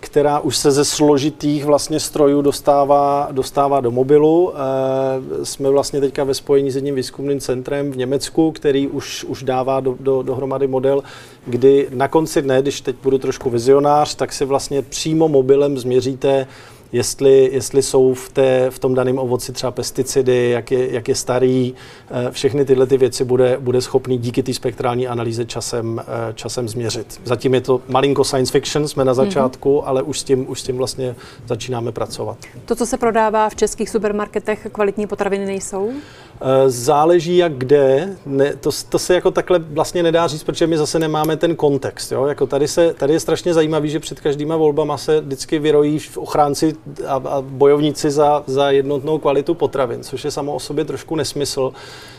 která 0.00 0.40
už 0.40 0.56
se 0.56 0.70
ze 0.70 0.84
složitých 0.84 1.64
vlastně 1.64 2.00
strojů 2.00 2.42
dostává, 2.42 3.28
dostává 3.30 3.80
do 3.80 3.90
mobilu. 3.90 4.52
E, 4.54 5.44
jsme 5.44 5.70
vlastně 5.70 6.00
teďka 6.00 6.24
ve 6.24 6.34
spojení 6.34 6.70
s 6.70 6.74
jedním 6.74 6.94
výzkumným 6.94 7.40
centrem 7.40 7.92
v 7.92 7.96
Německu, 7.96 8.52
který 8.52 8.88
už, 8.88 9.24
už 9.24 9.42
dává 9.42 9.80
do, 9.80 9.96
do, 10.00 10.22
dohromady 10.22 10.66
model, 10.66 11.02
kdy 11.46 11.88
na 11.94 12.08
konci 12.08 12.42
dne, 12.42 12.62
když 12.62 12.80
teď 12.80 12.96
budu 13.02 13.18
trošku 13.18 13.50
vizionář, 13.50 14.14
tak 14.14 14.32
si 14.32 14.44
vlastně 14.44 14.82
přímo 14.82 15.28
mobilem 15.28 15.78
změříte 15.78 16.46
jestli, 16.92 17.50
jestli 17.52 17.82
jsou 17.82 18.14
v, 18.14 18.28
té, 18.28 18.70
v 18.70 18.78
tom 18.78 18.94
daném 18.94 19.18
ovoci 19.18 19.52
třeba 19.52 19.72
pesticidy, 19.72 20.50
jak 20.50 20.70
je, 20.70 20.92
jak 20.92 21.08
je 21.08 21.14
starý, 21.14 21.74
eh, 22.10 22.30
všechny 22.30 22.64
tyhle 22.64 22.86
ty 22.86 22.96
věci 22.96 23.24
bude, 23.24 23.56
bude 23.60 23.80
schopný 23.80 24.18
díky 24.18 24.42
té 24.42 24.54
spektrální 24.54 25.08
analýze 25.08 25.44
časem, 25.44 26.00
eh, 26.00 26.32
časem 26.34 26.68
změřit. 26.68 27.20
Zatím 27.24 27.54
je 27.54 27.60
to 27.60 27.80
malinko 27.88 28.24
science 28.24 28.52
fiction, 28.52 28.88
jsme 28.88 29.04
na 29.04 29.12
mhm. 29.12 29.16
začátku, 29.16 29.76
mm-hmm. 29.76 29.88
ale 29.88 30.02
už 30.02 30.20
s, 30.20 30.24
tím, 30.24 30.50
už 30.50 30.60
s 30.60 30.62
tím 30.62 30.76
vlastně 30.76 31.14
začínáme 31.46 31.92
pracovat. 31.92 32.38
To, 32.64 32.76
co 32.76 32.86
se 32.86 32.96
prodává 32.96 33.48
v 33.48 33.54
českých 33.54 33.90
supermarketech, 33.90 34.66
kvalitní 34.72 35.06
potraviny 35.06 35.46
nejsou? 35.46 35.90
Eh, 36.40 36.70
záleží 36.70 37.36
jak 37.36 37.52
kde, 37.52 38.16
ne, 38.26 38.56
to, 38.56 38.70
to 38.88 38.98
se 38.98 39.14
jako 39.14 39.30
takhle 39.30 39.58
vlastně 39.58 40.02
nedá 40.02 40.26
říct, 40.26 40.44
protože 40.44 40.66
my 40.66 40.78
zase 40.78 40.98
nemáme 40.98 41.36
ten 41.36 41.56
kontext. 41.56 42.12
Jo? 42.12 42.26
Jako 42.26 42.46
tady, 42.46 42.68
se, 42.68 42.94
tady 42.94 43.12
je 43.12 43.20
strašně 43.20 43.54
zajímavý, 43.54 43.90
že 43.90 44.00
před 44.00 44.20
každýma 44.20 44.56
volbama 44.56 44.98
se 44.98 45.20
vždycky 45.20 45.58
vyrojí 45.58 46.00
ochránci 46.16 46.74
a, 47.06 47.14
a 47.14 47.40
bojovníci 47.40 48.10
za, 48.10 48.42
za 48.46 48.70
jednotnou 48.70 49.18
kvalitu 49.18 49.54
potravin, 49.54 50.02
což 50.02 50.24
je 50.24 50.30
samo 50.30 50.54
o 50.54 50.60
sobě 50.60 50.84
trošku 50.84 51.16
nesmysl. 51.16 51.72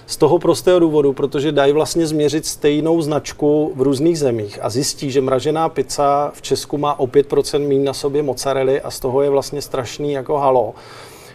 Z 0.05 0.17
toho 0.17 0.39
prostého 0.39 0.79
důvodu, 0.79 1.13
protože 1.13 1.51
dají 1.51 1.73
vlastně 1.73 2.07
změřit 2.07 2.45
stejnou 2.45 3.01
značku 3.01 3.71
v 3.75 3.81
různých 3.81 4.19
zemích 4.19 4.59
a 4.61 4.69
zjistí, 4.69 5.11
že 5.11 5.21
mražená 5.21 5.69
pizza 5.69 6.31
v 6.33 6.41
Česku 6.41 6.77
má 6.77 6.99
o 6.99 7.07
5% 7.07 7.67
méně 7.67 7.85
na 7.85 7.93
sobě 7.93 8.23
mozzarelly 8.23 8.81
a 8.81 8.91
z 8.91 8.99
toho 8.99 9.21
je 9.21 9.29
vlastně 9.29 9.61
strašný 9.61 10.11
jako 10.11 10.37
halo. 10.37 10.73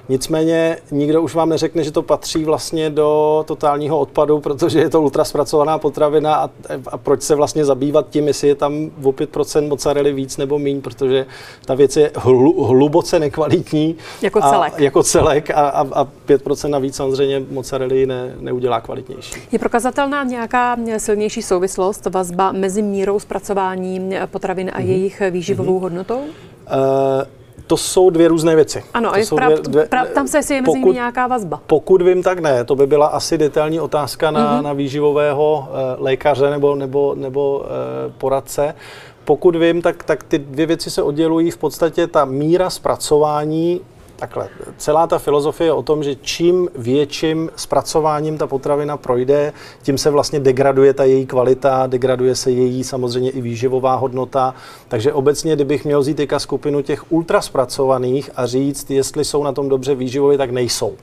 Nicméně 0.08 0.78
nikdo 0.90 1.22
už 1.22 1.34
vám 1.34 1.48
neřekne, 1.48 1.84
že 1.84 1.90
to 1.90 2.02
patří 2.02 2.44
vlastně 2.44 2.90
do 2.90 3.44
totálního 3.46 3.98
odpadu, 3.98 4.40
protože 4.40 4.80
je 4.80 4.90
to 4.90 5.02
ultraspracovaná 5.02 5.78
potravina 5.78 6.34
a, 6.34 6.50
a 6.88 6.98
proč 6.98 7.22
se 7.22 7.34
vlastně 7.34 7.64
zabývat 7.64 8.06
tím, 8.10 8.26
jestli 8.28 8.48
je 8.48 8.54
tam 8.54 8.90
o 9.02 9.12
5% 9.12 9.68
mozzarelli 9.68 10.12
víc 10.12 10.36
nebo 10.36 10.58
míň, 10.58 10.80
protože 10.80 11.26
ta 11.64 11.74
věc 11.74 11.96
je 11.96 12.10
hlu, 12.16 12.64
hluboce 12.64 13.18
nekvalitní. 13.18 13.96
Jako 14.22 14.40
celek. 14.40 14.72
A, 14.76 14.82
jako 14.82 15.02
celek 15.02 15.50
a, 15.50 15.54
a, 15.54 16.00
a 16.00 16.04
5% 16.28 16.68
navíc 16.68 16.96
samozřejmě 16.96 17.42
mozzarelli 17.50 18.06
ne, 18.06 18.34
neudělá 18.40 18.80
kvalitnější. 18.80 19.34
Je 19.52 19.58
prokazatelná 19.58 20.24
nějaká 20.24 20.76
silnější 20.96 21.42
souvislost, 21.42 22.06
vazba 22.06 22.52
mezi 22.52 22.82
mírou 22.82 23.20
zpracování 23.20 24.10
potravin 24.26 24.70
a 24.74 24.78
mm-hmm. 24.78 24.86
jejich 24.86 25.22
výživovou 25.30 25.78
mm-hmm. 25.78 25.82
hodnotou? 25.82 26.18
Uh, 26.18 27.43
to 27.66 27.76
jsou 27.76 28.10
dvě 28.10 28.28
různé 28.28 28.56
věci. 28.56 28.84
Ano, 28.94 29.12
to 29.12 29.18
jsou 29.18 29.36
dvě, 29.36 29.58
dvě, 29.58 29.84
pra, 29.84 30.04
tam 30.04 30.28
se 30.28 30.38
jestli 30.38 30.54
je 30.54 30.62
mezi 30.62 30.78
nimi 30.78 30.92
nějaká 30.92 31.26
vazba. 31.26 31.60
Pokud 31.66 32.02
vím, 32.02 32.22
tak 32.22 32.38
ne. 32.38 32.64
To 32.64 32.76
by 32.76 32.86
byla 32.86 33.06
asi 33.06 33.38
detailní 33.38 33.80
otázka 33.80 34.30
na, 34.30 34.40
mm-hmm. 34.40 34.62
na 34.62 34.72
výživového 34.72 35.68
uh, 35.68 36.04
lékaře 36.04 36.50
nebo, 36.50 36.74
nebo, 36.74 37.14
nebo 37.14 37.58
uh, 37.58 37.64
poradce. 38.18 38.74
Pokud 39.24 39.56
vím, 39.56 39.82
tak, 39.82 40.04
tak 40.04 40.22
ty 40.22 40.38
dvě 40.38 40.66
věci 40.66 40.90
se 40.90 41.02
oddělují 41.02 41.50
v 41.50 41.56
podstatě 41.56 42.06
ta 42.06 42.24
míra 42.24 42.70
zpracování 42.70 43.80
Takhle, 44.16 44.48
celá 44.76 45.06
ta 45.06 45.18
filozofie 45.18 45.68
je 45.68 45.72
o 45.72 45.82
tom, 45.82 46.02
že 46.02 46.14
čím 46.14 46.68
větším 46.76 47.50
zpracováním 47.56 48.38
ta 48.38 48.46
potravina 48.46 48.96
projde, 48.96 49.52
tím 49.82 49.98
se 49.98 50.10
vlastně 50.10 50.40
degraduje 50.40 50.94
ta 50.94 51.04
její 51.04 51.26
kvalita, 51.26 51.86
degraduje 51.86 52.34
se 52.34 52.50
její 52.50 52.84
samozřejmě 52.84 53.30
i 53.30 53.40
výživová 53.40 53.94
hodnota. 53.94 54.54
Takže 54.88 55.12
obecně, 55.12 55.54
kdybych 55.54 55.84
měl 55.84 56.00
vzít 56.00 56.16
teďka 56.16 56.38
skupinu 56.38 56.82
těch 56.82 57.12
ultraspracovaných 57.12 58.30
a 58.36 58.46
říct, 58.46 58.90
jestli 58.90 59.24
jsou 59.24 59.42
na 59.42 59.52
tom 59.52 59.68
dobře 59.68 59.94
výživově, 59.94 60.38
tak 60.38 60.50
nejsou. 60.50 60.94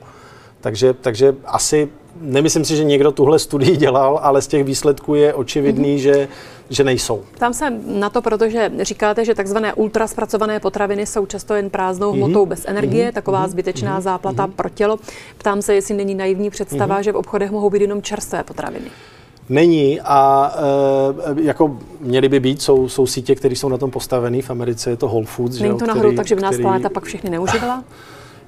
Takže, 0.62 0.92
takže 0.92 1.34
asi 1.44 1.88
nemyslím 2.20 2.64
si, 2.64 2.76
že 2.76 2.84
někdo 2.84 3.12
tuhle 3.12 3.38
studii 3.38 3.76
dělal, 3.76 4.20
ale 4.22 4.42
z 4.42 4.46
těch 4.46 4.64
výsledků 4.64 5.14
je 5.14 5.34
očividný, 5.34 5.96
mm-hmm. 5.96 6.02
že, 6.02 6.28
že 6.70 6.84
nejsou. 6.84 7.22
Tam 7.38 7.54
se 7.54 7.70
na 7.86 8.10
to, 8.10 8.22
protože 8.22 8.70
říkáte, 8.80 9.24
že 9.24 9.34
takzvané 9.34 9.74
ultraspracované 9.74 10.60
potraviny 10.60 11.06
jsou 11.06 11.26
často 11.26 11.54
jen 11.54 11.70
prázdnou 11.70 12.12
mm-hmm. 12.12 12.16
hmotou 12.16 12.46
bez 12.46 12.64
energie, 12.66 13.08
mm-hmm. 13.08 13.14
taková 13.14 13.40
mhm. 13.40 13.50
zbytečná 13.50 13.98
mm-hmm. 13.98 14.02
záplata 14.02 14.46
mm-hmm. 14.46 14.52
pro 14.52 14.68
tělo. 14.68 14.98
Ptám 15.38 15.62
se, 15.62 15.74
jestli 15.74 15.94
není 15.94 16.14
naivní 16.14 16.50
představa, 16.50 16.98
mm-hmm. 16.98 17.04
že 17.04 17.12
v 17.12 17.16
obchodech 17.16 17.50
mohou 17.50 17.70
být 17.70 17.82
jenom 17.82 18.02
čerstvé 18.02 18.44
potraviny. 18.44 18.86
Není 19.48 20.00
a 20.00 20.52
e, 21.36 21.42
jako 21.42 21.78
měly 22.00 22.28
by 22.28 22.40
být, 22.40 22.62
jsou, 22.62 22.88
jsou 22.88 23.06
sítě, 23.06 23.34
které 23.34 23.56
jsou 23.56 23.68
na 23.68 23.78
tom 23.78 23.90
postavené. 23.90 24.42
V 24.42 24.50
Americe 24.50 24.90
je 24.90 24.96
to 24.96 25.08
Whole 25.08 25.26
Foods. 25.26 25.58
Není 25.58 25.78
to 25.78 25.86
nahoru, 25.86 26.16
takže 26.16 26.34
by 26.34 26.42
nás 26.42 26.50
který... 26.50 26.62
planeta 26.62 26.88
pak 26.88 27.04
všechny 27.04 27.30
neužívala? 27.30 27.84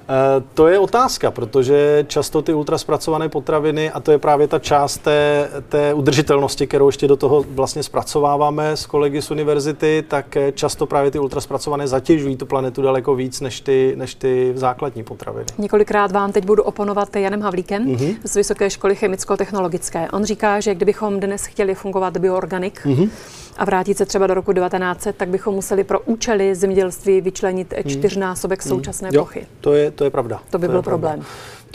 Eh, 0.09 0.43
to 0.53 0.67
je 0.67 0.79
otázka, 0.79 1.31
protože 1.31 2.05
často 2.07 2.41
ty 2.41 2.53
ultraspracované 2.53 3.29
potraviny, 3.29 3.91
a 3.91 3.99
to 3.99 4.11
je 4.11 4.17
právě 4.17 4.47
ta 4.47 4.59
část 4.59 4.97
té, 4.97 5.49
té 5.69 5.93
udržitelnosti, 5.93 6.67
kterou 6.67 6.87
ještě 6.87 7.07
do 7.07 7.15
toho 7.15 7.45
vlastně 7.49 7.83
zpracováváme 7.83 8.71
s 8.71 8.85
kolegy 8.85 9.21
z 9.21 9.31
univerzity, 9.31 10.03
tak 10.07 10.37
často 10.53 10.85
právě 10.85 11.11
ty 11.11 11.19
ultraspracované 11.19 11.87
zatěžují 11.87 12.35
tu 12.35 12.45
planetu 12.45 12.81
daleko 12.81 13.15
víc 13.15 13.41
než 13.41 13.61
ty, 13.61 13.93
než 13.95 14.15
ty 14.15 14.53
základní 14.55 15.03
potraviny. 15.03 15.45
Několikrát 15.57 16.11
vám 16.11 16.31
teď 16.31 16.45
budu 16.45 16.63
oponovat 16.63 17.15
Janem 17.15 17.41
Havlíkem 17.41 17.85
mm-hmm. 17.85 18.15
z 18.23 18.35
Vysoké 18.35 18.69
školy 18.69 18.95
chemicko-technologické. 18.95 20.07
On 20.11 20.25
říká, 20.25 20.59
že 20.59 20.75
kdybychom 20.75 21.19
dnes 21.19 21.45
chtěli 21.45 21.75
fungovat 21.75 22.17
bioorganik, 22.17 22.85
mm-hmm 22.85 23.09
a 23.57 23.65
vrátit 23.65 23.97
se 23.97 24.05
třeba 24.05 24.27
do 24.27 24.33
roku 24.33 24.53
1900, 24.53 25.15
tak 25.15 25.29
bychom 25.29 25.55
museli 25.55 25.83
pro 25.83 25.99
účely 25.99 26.55
zemědělství 26.55 27.21
vyčlenit 27.21 27.73
hmm. 27.73 27.83
čtyřnásobek 27.83 28.63
hmm. 28.63 28.69
současné 28.69 29.09
jo, 29.13 29.21
plochy. 29.21 29.47
To 29.61 29.73
je, 29.73 29.91
to 29.95 30.03
je 30.03 30.09
pravda. 30.09 30.41
To 30.49 30.59
by 30.59 30.67
to 30.67 30.71
byl 30.71 30.81
problém. 30.81 31.25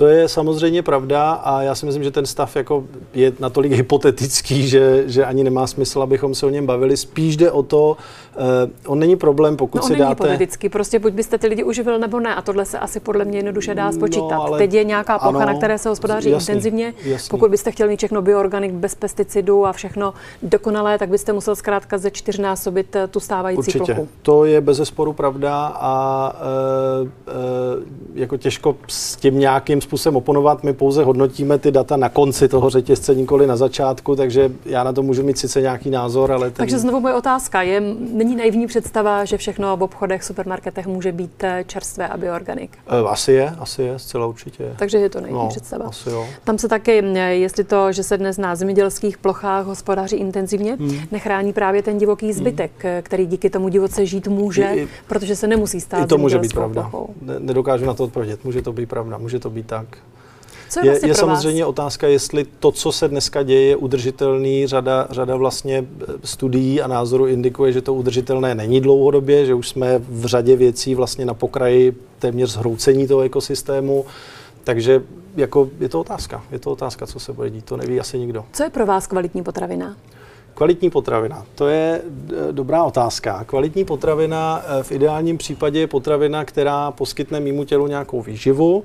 To 0.01 0.07
je 0.07 0.29
samozřejmě 0.29 0.83
pravda 0.83 1.33
a 1.33 1.63
já 1.63 1.75
si 1.75 1.87
myslím, 1.87 2.05
že 2.05 2.11
ten 2.11 2.27
stav 2.27 2.57
jako 2.57 2.85
je 3.15 3.33
natolik 3.41 3.73
hypotetický, 3.81 4.69
že, 4.69 5.05
že 5.07 5.25
ani 5.25 5.45
nemá 5.45 5.67
smysl, 5.67 6.03
abychom 6.03 6.35
se 6.35 6.47
o 6.47 6.51
něm 6.51 6.67
bavili. 6.67 6.97
Spíš 6.97 7.37
jde 7.37 7.51
o 7.51 7.63
to, 7.63 7.97
uh, 8.37 8.43
on 8.87 8.99
není 8.99 9.17
problém, 9.17 9.57
pokud 9.57 9.79
no, 9.79 9.83
on 9.83 9.87
si 9.87 9.93
není 9.93 10.01
dáte... 10.01 10.25
hypotetický, 10.25 10.69
prostě 10.69 10.99
buď 10.99 11.13
byste 11.13 11.39
ty 11.39 11.47
lidi 11.47 11.65
uživil 11.65 11.99
nebo 11.99 12.21
ne 12.21 12.35
a 12.35 12.43
tohle 12.43 12.65
se 12.65 12.79
asi 12.79 13.01
podle 13.01 13.25
mě 13.25 13.39
jednoduše 13.39 13.75
dá 13.75 13.93
spočítat. 13.93 14.37
No, 14.37 14.43
ale... 14.43 14.59
Teď 14.59 14.75
je 14.75 14.85
nějaká 14.85 15.19
plocha, 15.19 15.39
ano, 15.39 15.47
na 15.47 15.55
které 15.55 15.79
se 15.79 15.89
hospodáří 15.89 16.31
jasný, 16.31 16.53
intenzivně. 16.53 16.95
Jasný. 17.05 17.29
Pokud 17.31 17.51
byste 17.51 17.71
chtěli 17.71 17.91
mít 17.91 17.97
všechno 17.97 18.23
bioorganik 18.23 18.73
bez 18.73 18.95
pesticidů 18.95 19.67
a 19.67 19.73
všechno 19.73 20.15
dokonalé, 20.43 20.99
tak 20.99 21.09
byste 21.09 21.33
musel 21.33 21.57
zkrátka 21.57 21.99
ze 21.99 22.11
čtyřnásobit 22.11 22.97
eh, 22.97 23.07
tu 23.07 23.21
stávající 23.21 23.59
Určitě. 23.59 23.95
plochu. 23.95 24.09
To 24.23 24.45
je 24.45 24.61
bez 24.61 24.77
zesporu 24.77 25.13
pravda 25.13 25.67
a 25.67 26.35
uh, 27.03 27.09
uh, 27.09 27.40
jako 28.21 28.37
těžko 28.37 28.77
s 28.89 29.17
tím 29.17 29.39
nějakým 29.39 29.81
způsobem 29.81 30.17
oponovat 30.17 30.65
my 30.65 30.73
pouze 30.73 31.05
hodnotíme 31.05 31.59
ty 31.59 31.71
data 31.71 31.97
na 31.97 32.09
konci 32.09 32.49
toho 32.49 32.71
řetězce, 32.71 33.15
nikoli 33.15 33.47
na 33.47 33.57
začátku, 33.57 34.17
takže 34.17 34.53
já 34.65 34.85
na 34.85 34.93
to 34.93 35.03
můžu 35.03 35.23
mít 35.23 35.39
sice 35.39 35.61
nějaký 35.61 35.91
názor, 35.91 36.33
ale... 36.33 36.47
Ten... 36.47 36.53
Takže 36.53 36.79
znovu 36.79 37.01
moje 37.01 37.15
otázka. 37.15 37.63
Je, 37.63 37.81
není 38.13 38.37
naivní 38.37 38.67
představa, 38.67 39.25
že 39.25 39.37
všechno 39.37 39.77
v 39.77 39.83
obchodech, 39.83 40.25
supermarketech 40.25 40.87
může 40.87 41.13
být 41.13 41.45
eh, 41.45 41.65
čerstvé 41.67 42.09
a 42.09 42.17
bioorganik? 42.17 42.79
Eh, 42.87 43.09
asi 43.09 43.33
je, 43.33 43.51
asi 43.59 43.83
je, 43.83 43.99
zcela 43.99 44.27
určitě. 44.27 44.75
Takže 44.77 44.99
je 44.99 45.11
to 45.11 45.21
naivní 45.21 45.39
no, 45.39 45.49
představa. 45.49 45.85
Asi 45.85 46.11
jo. 46.11 46.27
Tam 46.45 46.59
se 46.59 46.69
taky, 46.69 47.03
eh, 47.05 47.19
jestli 47.19 47.65
to, 47.65 47.93
že 47.93 48.03
se 48.03 48.19
dnes 48.19 48.39
na 48.39 48.57
zemědělských 48.57 49.19
plochách 49.19 49.67
hospodaří 49.67 50.17
intenzivně, 50.17 50.75
hmm. 50.75 51.01
nechrání 51.11 51.53
právě 51.53 51.83
ten 51.83 51.99
divoký 51.99 52.27
hmm. 52.27 52.35
zbytek, 52.35 52.71
hmm. 52.85 53.03
který 53.03 53.27
díky 53.27 53.51
tomu 53.51 53.69
divoce 53.69 54.07
žít 54.07 54.29
může, 54.29 54.71
I, 54.75 54.89
protože 55.07 55.37
se 55.37 55.47
nemusí 55.47 55.81
stát 55.81 56.05
I 56.05 56.07
to 56.07 56.19
může 56.19 56.39
být 56.39 56.55
pravda. 56.55 56.91
Ne, 57.23 57.35
nedokážu 57.39 57.87
na 57.87 57.95
to 57.95 58.07
odpovědět. 58.11 58.45
Může 58.45 58.63
to 58.63 58.73
být 58.73 58.89
pravda, 58.89 59.19
může 59.19 59.39
to 59.39 59.51
být 59.51 59.67
tak. 59.67 59.87
Co 60.69 60.81
je, 60.81 60.87
je, 60.87 60.91
vlastně 60.91 61.09
je 61.09 61.15
samozřejmě 61.15 61.63
vás? 61.63 61.69
otázka, 61.69 62.09
jestli 62.09 62.45
to, 62.45 62.73
co 62.73 62.93
se 62.93 63.09
dneska 63.09 63.43
děje, 63.43 63.67
je 63.67 63.77
udržitelný. 63.77 64.67
Řada, 64.67 65.07
řada 65.11 65.37
vlastně 65.37 65.85
eh, 65.85 66.05
studií 66.25 66.83
a 66.83 66.87
názorů 66.87 67.27
indikuje, 67.27 67.73
že 67.73 67.83
to 67.83 67.95
udržitelné 67.95 68.55
není 68.55 68.81
dlouhodobě, 68.81 69.47
že 69.47 69.55
už 69.55 69.69
jsme 69.69 69.99
v 69.99 70.27
řadě 70.27 70.57
věcí 70.57 70.95
vlastně 70.95 71.25
na 71.25 71.35
pokraji 71.35 71.97
téměř 72.19 72.51
zhroucení 72.51 73.07
toho 73.07 73.21
ekosystému. 73.21 74.05
Takže 74.65 75.03
jako 75.37 75.69
je 75.81 75.89
to 75.89 76.01
otázka. 76.01 76.43
Je 76.51 76.59
to 76.59 76.71
otázka, 76.71 77.07
co 77.07 77.21
se 77.21 77.33
bude 77.33 77.51
dít. 77.51 77.65
To 77.65 77.77
neví 77.77 78.01
asi 78.01 78.19
nikdo. 78.19 78.45
Co 78.53 78.63
je 78.65 78.71
pro 78.71 78.87
vás 78.87 79.07
kvalitní 79.07 79.43
potravina? 79.43 79.97
Kvalitní 80.55 80.91
potravina, 80.91 81.47
to 81.55 81.69
je 81.69 82.03
eh, 82.05 82.53
dobrá 82.53 82.85
otázka. 82.85 83.45
Kvalitní 83.45 83.85
potravina 83.85 84.63
eh, 84.65 84.83
v 84.83 84.93
ideálním 84.93 85.39
případě 85.39 85.81
je 85.81 85.87
potravina, 85.87 86.45
která 86.45 86.91
poskytne 86.91 87.41
mimo 87.41 87.65
tělu 87.65 87.87
nějakou 87.87 88.23
výživu, 88.23 88.85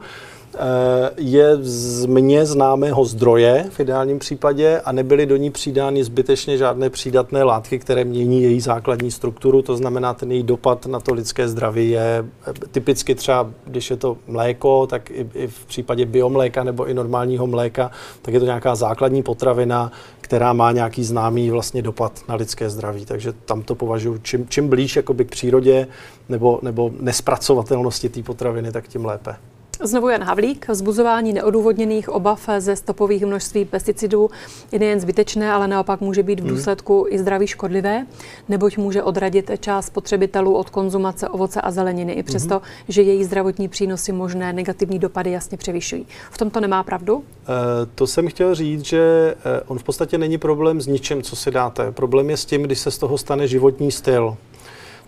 je 1.18 1.58
z 1.62 2.06
mě 2.06 2.46
známého 2.46 3.06
zdroje 3.06 3.66
v 3.70 3.80
ideálním 3.80 4.20
případě 4.20 4.82
a 4.86 4.92
nebyly 4.92 5.26
do 5.26 5.36
ní 5.36 5.52
přidány 5.52 6.04
zbytečně 6.04 6.58
žádné 6.58 6.90
přídatné 6.90 7.44
látky, 7.44 7.80
které 7.80 8.04
mění 8.04 8.44
její 8.44 8.62
základní 8.62 9.12
strukturu. 9.12 9.62
To 9.62 9.78
znamená, 9.78 10.14
ten 10.14 10.32
její 10.32 10.44
dopad 10.44 10.86
na 10.86 11.00
to 11.00 11.14
lidské 11.14 11.48
zdraví 11.48 11.90
je 11.90 12.26
eh, 12.48 12.54
typicky 12.72 13.16
třeba, 13.16 13.50
když 13.66 13.90
je 13.90 13.98
to 13.98 14.18
mléko, 14.28 14.88
tak 14.88 15.12
i, 15.12 15.28
i 15.34 15.48
v 15.48 15.66
případě 15.66 16.06
biomléka 16.06 16.64
nebo 16.64 16.86
i 16.86 16.94
normálního 16.94 17.48
mléka, 17.48 17.92
tak 18.22 18.34
je 18.34 18.40
to 18.40 18.46
nějaká 18.46 18.76
základní 18.76 19.24
potravina, 19.24 19.92
která 20.22 20.54
má 20.54 20.72
nějaký 20.72 21.04
známý 21.04 21.50
vlastně 21.50 21.82
dopad 21.82 22.22
na 22.30 22.36
lidské 22.36 22.70
zdraví. 22.70 23.06
Takže 23.06 23.34
tam 23.34 23.62
to 23.62 23.76
považuji, 23.76 24.20
čím, 24.22 24.48
čím 24.50 24.68
blíž 24.68 24.96
jakoby 24.96 25.26
k 25.26 25.32
přírodě 25.32 25.88
nebo, 26.30 26.60
nebo 26.62 26.92
nespracovatelnosti 27.00 28.10
té 28.10 28.24
potraviny, 28.24 28.72
tak 28.72 28.88
tím 28.88 29.06
lépe. 29.06 29.36
Znovu 29.88 30.10
Jan 30.10 30.24
Havlík. 30.24 30.68
Vzbuzování 30.70 31.34
neodůvodněných 31.34 32.10
obav 32.10 32.50
ze 32.60 32.76
stopových 32.76 33.26
množství 33.26 33.66
pesticidů 33.66 34.30
je 34.72 34.80
nejen 34.80 35.00
zbytečné, 35.00 35.52
ale 35.52 35.68
naopak 35.68 36.02
může 36.02 36.24
být 36.24 36.40
v 36.40 36.44
hmm. 36.44 36.56
důsledku 36.56 37.04
hmm. 37.04 37.14
i 37.14 37.20
zdraví 37.20 37.48
škodlivé, 37.48 38.06
neboť 38.50 38.78
může 38.78 39.04
odradit 39.04 39.52
část 39.60 39.86
spotřebitelů 39.86 40.56
od 40.56 40.70
konzumace 40.70 41.30
ovoce 41.30 41.62
a 41.62 41.72
zeleniny, 41.72 42.14
i 42.14 42.24
přesto, 42.24 42.54
hmm. 42.54 42.64
že 42.88 43.02
její 43.02 43.24
zdravotní 43.24 43.68
přínosy 43.68 44.12
možné 44.12 44.54
negativní 44.54 45.00
dopady 45.00 45.32
jasně 45.32 45.58
převyšují. 45.58 46.06
V 46.32 46.38
tomto 46.38 46.60
nemá 46.60 46.84
pravdu? 46.84 47.16
Uh, 47.16 47.24
to 47.96 48.08
jsem 48.08 48.28
chtěl 48.28 48.56
říct, 48.56 48.86
že 48.86 49.36
uh, 49.36 49.52
on 49.68 49.80
v 49.80 49.84
podstatě 49.84 50.18
není 50.18 50.38
problém 50.38 50.82
s 50.82 50.88
ničím, 50.88 51.24
co 51.24 51.36
si 51.36 51.52
dáte. 51.52 51.92
Problém 51.92 52.30
je 52.30 52.38
s 52.38 52.46
tím, 52.46 52.64
když 52.64 52.80
se 52.80 52.92
z 52.92 52.98
toho 52.98 53.18
stane 53.18 53.48
životní 53.48 53.92
styl. 53.92 54.38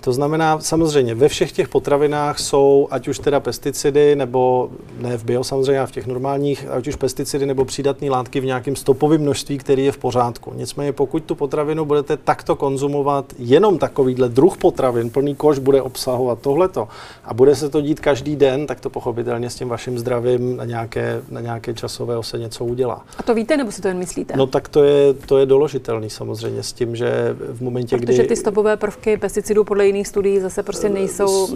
To 0.01 0.13
znamená, 0.13 0.59
samozřejmě 0.59 1.15
ve 1.15 1.27
všech 1.27 1.51
těch 1.51 1.69
potravinách 1.69 2.39
jsou, 2.39 2.87
ať 2.91 3.07
už 3.07 3.19
teda 3.19 3.39
pesticidy, 3.39 4.15
nebo 4.15 4.69
ne 4.99 5.17
v 5.17 5.23
bio 5.23 5.43
samozřejmě, 5.43 5.79
ale 5.79 5.87
v 5.87 5.91
těch 5.91 6.07
normálních, 6.07 6.65
ať 6.69 6.87
už 6.87 6.95
pesticidy 6.95 7.45
nebo 7.45 7.65
přídatné 7.65 8.09
látky 8.09 8.39
v 8.39 8.45
nějakém 8.45 8.75
stopovém 8.75 9.21
množství, 9.21 9.57
který 9.57 9.85
je 9.85 9.91
v 9.91 9.97
pořádku. 9.97 10.53
Nicméně 10.55 10.93
pokud 10.93 11.23
tu 11.23 11.35
potravinu 11.35 11.85
budete 11.85 12.17
takto 12.17 12.55
konzumovat, 12.55 13.33
jenom 13.39 13.77
takovýhle 13.77 14.29
druh 14.29 14.57
potravin, 14.57 15.09
plný 15.09 15.35
koš 15.35 15.59
bude 15.59 15.81
obsahovat 15.81 16.39
tohleto 16.41 16.87
a 17.25 17.33
bude 17.33 17.55
se 17.55 17.69
to 17.69 17.81
dít 17.81 17.99
každý 17.99 18.35
den, 18.35 18.67
tak 18.67 18.79
to 18.79 18.89
pochopitelně 18.89 19.49
s 19.49 19.55
tím 19.55 19.69
vaším 19.69 19.99
zdravím 19.99 20.57
na 20.57 20.65
nějaké, 20.65 21.21
na 21.29 21.41
nějaké 21.41 21.73
časové 21.73 22.17
ose 22.17 22.39
něco 22.39 22.65
udělá. 22.65 23.05
A 23.17 23.23
to 23.23 23.33
víte, 23.33 23.57
nebo 23.57 23.71
si 23.71 23.81
to 23.81 23.87
jen 23.87 23.97
myslíte? 23.97 24.33
No 24.37 24.47
tak 24.47 24.69
to 24.69 24.83
je, 24.83 25.13
to 25.13 25.37
je 25.37 25.45
doložitelný 25.45 26.09
samozřejmě 26.09 26.63
s 26.63 26.73
tím, 26.73 26.95
že 26.95 27.35
v 27.39 27.61
momentě, 27.61 27.97
Protože 27.97 28.17
kdy... 28.17 28.27
Ty 28.27 28.35
stopové 28.35 28.77
prvky 28.77 29.17
pesticidů 29.17 29.63
podle 29.63 29.86
jiných 29.87 30.07
studií 30.07 30.39
zase 30.39 30.63
prostě 30.63 30.89
nejsou 30.89 31.47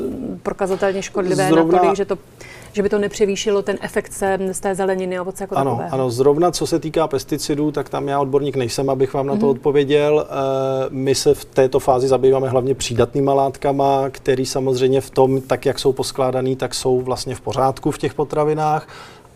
prokazatelně 0.44 1.02
škodlivé 1.02 1.50
Zrovna... 1.50 1.74
natolik, 1.74 1.98
že 1.98 2.06
to 2.06 2.18
že 2.74 2.84
by 2.84 2.90
to 2.90 3.00
nepřevýšilo 3.00 3.62
ten 3.62 3.78
efekt 3.82 4.14
z 4.52 4.60
té 4.60 4.76
zeleniny 4.76 5.18
a 5.18 5.22
ovoce 5.22 5.44
jako 5.44 5.56
ano, 5.56 5.72
takové. 5.72 5.90
Ano, 5.90 6.10
zrovna 6.10 6.52
co 6.52 6.68
se 6.68 6.80
týká 6.80 7.08
pesticidů, 7.08 7.72
tak 7.72 7.90
tam 7.90 8.08
já 8.08 8.20
odborník 8.20 8.56
nejsem, 8.56 8.90
abych 8.90 9.14
vám 9.14 9.26
mm-hmm. 9.26 9.30
na 9.30 9.36
to 9.36 9.46
mhm. 9.46 9.50
odpověděl. 9.50 10.28
Eh, 10.30 10.86
my 10.90 11.16
se 11.16 11.34
v 11.34 11.46
této 11.46 11.80
fázi 11.80 12.08
zabýváme 12.08 12.50
hlavně 12.50 12.76
přídatnýma 12.76 13.34
látkama, 13.34 14.10
které 14.10 14.46
samozřejmě 14.46 15.02
v 15.02 15.10
tom, 15.10 15.42
tak 15.42 15.66
jak 15.66 15.80
jsou 15.80 15.94
poskládaný, 15.94 16.56
tak 16.56 16.76
jsou 16.76 17.02
vlastně 17.02 17.36
v 17.36 17.42
pořádku 17.42 17.92
v 17.92 17.98
těch 17.98 18.14
potravinách. 18.14 18.88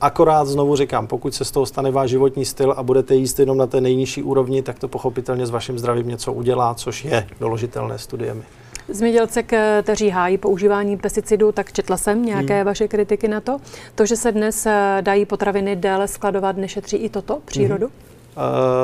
Akorát 0.02 0.48
znovu 0.48 0.76
říkám, 0.76 1.08
pokud 1.08 1.34
se 1.34 1.46
z 1.46 1.52
toho 1.52 1.66
stane 1.66 1.92
váš 1.92 2.10
životní 2.10 2.46
styl 2.46 2.74
a 2.78 2.84
budete 2.84 3.16
jíst 3.16 3.40
jenom 3.40 3.58
na 3.58 3.68
té 3.68 3.82
nejnižší 3.82 4.24
úrovni, 4.24 4.62
tak 4.62 4.80
to 4.80 4.88
pochopitelně 4.88 5.46
s 5.46 5.50
vaším 5.50 5.80
zdravím 5.80 6.08
něco 6.08 6.34
udělá, 6.34 6.74
což 6.74 7.06
je 7.06 7.28
doložitelné 7.40 7.98
studiemi. 7.98 8.44
Zemědělce, 8.90 9.44
kteří 9.44 10.10
hájí 10.10 10.38
používání 10.38 10.98
pesticidů, 10.98 11.52
tak 11.52 11.74
četla 11.74 11.98
jsem 11.98 12.26
nějaké 12.26 12.56
hmm. 12.56 12.66
vaše 12.66 12.88
kritiky 12.88 13.28
na 13.28 13.42
to. 13.42 13.58
To, 13.96 14.06
že 14.06 14.16
se 14.16 14.32
dnes 14.32 14.66
eh, 14.66 14.98
dají 15.02 15.26
potraviny 15.26 15.76
déle 15.76 16.08
skladovat, 16.08 16.58
nešetří 16.58 16.98
i 16.98 17.10
toto 17.10 17.40
přírodu? 17.46 17.86
Hmm. 17.86 18.06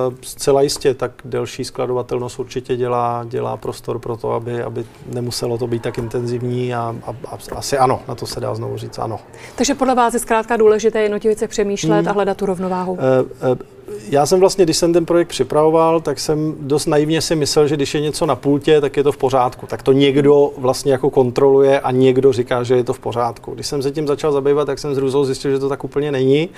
Uh, 0.09 0.13
zcela 0.21 0.61
jistě, 0.61 0.93
tak 0.93 1.11
delší 1.25 1.65
skladovatelnost 1.65 2.39
určitě 2.39 2.75
dělá, 2.75 3.25
dělá 3.29 3.57
prostor 3.57 3.99
pro 3.99 4.17
to, 4.17 4.31
aby, 4.31 4.63
aby 4.63 4.85
nemuselo 5.05 5.57
to 5.57 5.67
být 5.67 5.81
tak 5.81 5.97
intenzivní 5.97 6.73
a, 6.75 6.95
a, 7.05 7.15
a 7.27 7.37
asi 7.55 7.77
ano, 7.77 8.01
na 8.07 8.15
to 8.15 8.25
se 8.25 8.39
dá 8.39 8.55
znovu 8.55 8.77
říct 8.77 8.99
ano. 8.99 9.19
Takže 9.55 9.75
podle 9.75 9.95
vás 9.95 10.13
je 10.13 10.19
zkrátka 10.19 10.57
důležité 10.57 11.01
jednotlivě 11.01 11.47
přemýšlet 11.47 11.99
hmm. 11.99 12.07
a 12.07 12.11
hledat 12.11 12.37
tu 12.37 12.45
rovnováhu? 12.45 12.93
Uh, 12.93 12.99
uh, 13.51 13.57
já 14.09 14.25
jsem 14.25 14.39
vlastně, 14.39 14.65
když 14.65 14.77
jsem 14.77 14.93
ten 14.93 15.05
projekt 15.05 15.27
připravoval, 15.27 16.01
tak 16.01 16.19
jsem 16.19 16.55
dost 16.59 16.85
naivně 16.85 17.21
si 17.21 17.35
myslel, 17.35 17.67
že 17.67 17.75
když 17.75 17.93
je 17.93 18.01
něco 18.01 18.25
na 18.25 18.35
pultě, 18.35 18.81
tak 18.81 18.97
je 18.97 19.03
to 19.03 19.11
v 19.11 19.17
pořádku. 19.17 19.67
Tak 19.67 19.83
to 19.83 19.91
někdo 19.91 20.51
vlastně 20.57 20.91
jako 20.91 21.09
kontroluje 21.09 21.79
a 21.79 21.91
někdo 21.91 22.33
říká, 22.33 22.63
že 22.63 22.75
je 22.75 22.83
to 22.83 22.93
v 22.93 22.99
pořádku. 22.99 23.53
Když 23.53 23.67
jsem 23.67 23.81
se 23.81 23.91
tím 23.91 24.07
začal 24.07 24.31
zabývat, 24.31 24.65
tak 24.65 24.79
jsem 24.79 24.95
z 24.95 25.25
zjistil, 25.25 25.51
že 25.51 25.59
to 25.59 25.69
tak 25.69 25.83
úplně 25.83 26.11
není 26.11 26.49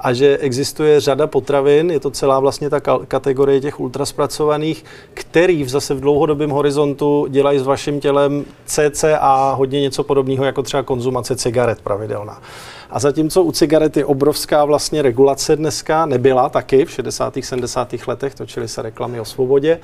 a 0.00 0.12
že 0.12 0.38
existuje 0.38 1.00
řada 1.00 1.26
potravin, 1.26 1.90
je 1.90 2.00
to 2.00 2.10
celá 2.10 2.40
vlastně 2.40 2.70
ta 2.70 2.80
kategorie 3.08 3.60
těch 3.60 3.80
ultraspracovaných, 3.80 4.84
který 5.14 5.64
zase 5.64 5.94
v 5.94 6.00
dlouhodobém 6.00 6.50
horizontu 6.50 7.26
dělají 7.30 7.58
s 7.58 7.62
vaším 7.62 8.00
tělem 8.00 8.44
CCA 8.66 9.54
hodně 9.56 9.80
něco 9.80 10.04
podobného 10.04 10.44
jako 10.44 10.62
třeba 10.62 10.82
konzumace 10.82 11.36
cigaret 11.36 11.80
pravidelná. 11.80 12.42
A 12.90 12.98
zatímco 12.98 13.42
u 13.42 13.52
cigaret 13.52 13.96
je 13.96 14.04
obrovská 14.04 14.64
vlastně 14.64 15.02
regulace 15.02 15.56
dneska, 15.56 16.06
nebyla 16.06 16.48
taky 16.48 16.84
v 16.84 16.90
60. 16.90 17.38
70. 17.40 17.94
letech, 18.06 18.34
točily 18.34 18.68
se 18.68 18.82
reklamy 18.82 19.20
o 19.20 19.24
svobodě, 19.24 19.80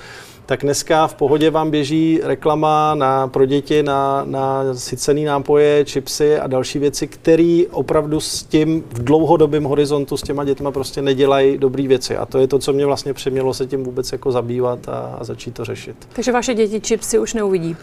tak 0.47 0.63
dneska 0.63 1.07
v 1.07 1.15
pohodě 1.15 1.51
vám 1.51 1.71
běží 1.71 2.21
reklama 2.23 2.95
na, 2.95 3.29
pro 3.29 3.47
děti 3.47 3.83
na, 3.83 4.25
na 4.25 4.75
sycený 4.75 5.25
nápoje, 5.25 5.85
čipsy 5.85 6.39
a 6.39 6.47
další 6.47 6.79
věci, 6.79 7.07
které 7.07 7.63
opravdu 7.71 8.21
s 8.21 8.43
tím 8.43 8.85
v 8.91 9.05
dlouhodobém 9.05 9.65
horizontu 9.65 10.17
s 10.17 10.23
těma 10.23 10.45
dětma 10.45 10.71
prostě 10.71 11.03
nedělají 11.03 11.59
dobré 11.59 11.89
věci. 11.89 12.17
A 12.17 12.27
to 12.27 12.39
je 12.39 12.47
to, 12.47 12.59
co 12.59 12.73
mě 12.73 12.87
vlastně 12.87 13.15
přemělo 13.15 13.55
se 13.55 13.67
tím 13.67 13.85
vůbec 13.85 14.13
jako 14.13 14.33
zabývat 14.33 14.89
a, 14.89 15.17
a 15.21 15.25
začít 15.25 15.55
to 15.55 15.65
řešit. 15.65 15.97
Takže 16.13 16.33
vaše 16.33 16.55
děti 16.55 16.81
čipsy 16.81 17.19
už 17.19 17.35
neuvidí. 17.35 17.77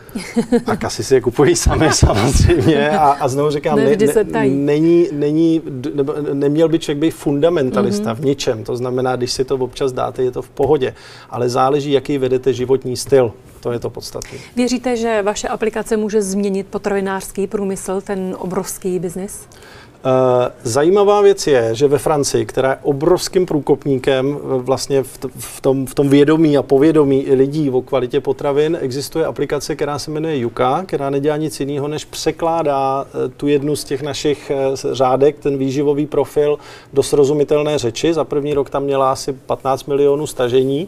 tak 0.66 0.84
asi 0.84 1.04
si 1.04 1.14
je 1.14 1.22
kupují 1.22 1.56
sami 1.56 1.90
samozřejmě. 1.94 2.90
A, 2.90 3.12
a 3.12 3.28
znovu 3.28 3.52
říkám, 3.52 3.80
ne, 3.80 3.98
ne, 4.32 4.50
není, 4.50 5.08
není, 5.12 5.62
nebo 5.94 6.14
neměl 6.34 6.70
by 6.70 6.80
člověk 6.80 6.98
být 6.98 7.12
fundamentalista 7.12 8.14
mm-hmm. 8.14 8.22
v 8.22 8.26
ničem. 8.26 8.64
To 8.64 8.76
znamená, 8.76 9.16
když 9.16 9.32
si 9.32 9.46
to 9.46 9.56
občas 9.56 9.92
dáte, 9.92 10.24
je 10.24 10.32
to 10.32 10.42
v 10.42 10.50
pohodě. 10.50 10.96
Ale 11.30 11.50
záleží, 11.50 11.92
jaký 11.92 12.18
vedete 12.18 12.54
životní 12.54 12.98
styl. 12.98 13.34
To 13.60 13.72
je 13.72 13.80
to 13.80 13.90
podstatné. 13.90 14.38
Věříte, 14.56 14.98
že 14.98 15.22
vaše 15.22 15.48
aplikace 15.48 15.98
může 15.98 16.22
změnit 16.22 16.68
potravinářský 16.68 17.48
průmysl, 17.48 18.02
ten 18.02 18.36
obrovský 18.40 19.00
biznis? 19.00 19.48
Eh, 20.04 20.52
zajímavá 20.64 21.22
věc 21.22 21.48
je, 21.48 21.76
že 21.76 21.88
ve 21.88 21.98
Francii, 21.98 22.46
která 22.46 22.70
je 22.70 22.78
obrovským 22.82 23.46
průkopníkem 23.46 24.38
vlastně 24.42 25.04
v 25.38 25.62
tom, 25.62 25.86
v 25.86 25.96
tom 25.96 26.10
vědomí 26.10 26.58
a 26.58 26.64
povědomí 26.64 27.22
i 27.22 27.34
lidí 27.34 27.70
o 27.70 27.82
kvalitě 27.82 28.22
potravin, 28.22 28.78
existuje 28.82 29.26
aplikace, 29.26 29.76
která 29.76 30.00
se 30.00 30.12
jmenuje 30.12 30.38
Yuka, 30.38 30.84
která 30.86 31.10
nedělá 31.10 31.38
nic 31.38 31.60
jiného, 31.60 31.88
než 31.88 32.06
překládá 32.06 33.06
eh, 33.08 33.30
tu 33.30 33.48
jednu 33.48 33.76
z 33.76 33.84
těch 33.84 34.02
našich 34.02 34.52
eh, 34.52 34.56
řádek, 34.92 35.40
ten 35.40 35.58
výživový 35.58 36.06
profil, 36.06 36.58
do 36.94 37.04
srozumitelné 37.04 37.78
řeči. 37.78 38.14
Za 38.14 38.24
první 38.24 38.54
rok 38.54 38.70
tam 38.70 38.84
měla 38.84 39.12
asi 39.12 39.34
15 39.34 39.86
milionů 39.86 40.28
stažení. 40.28 40.88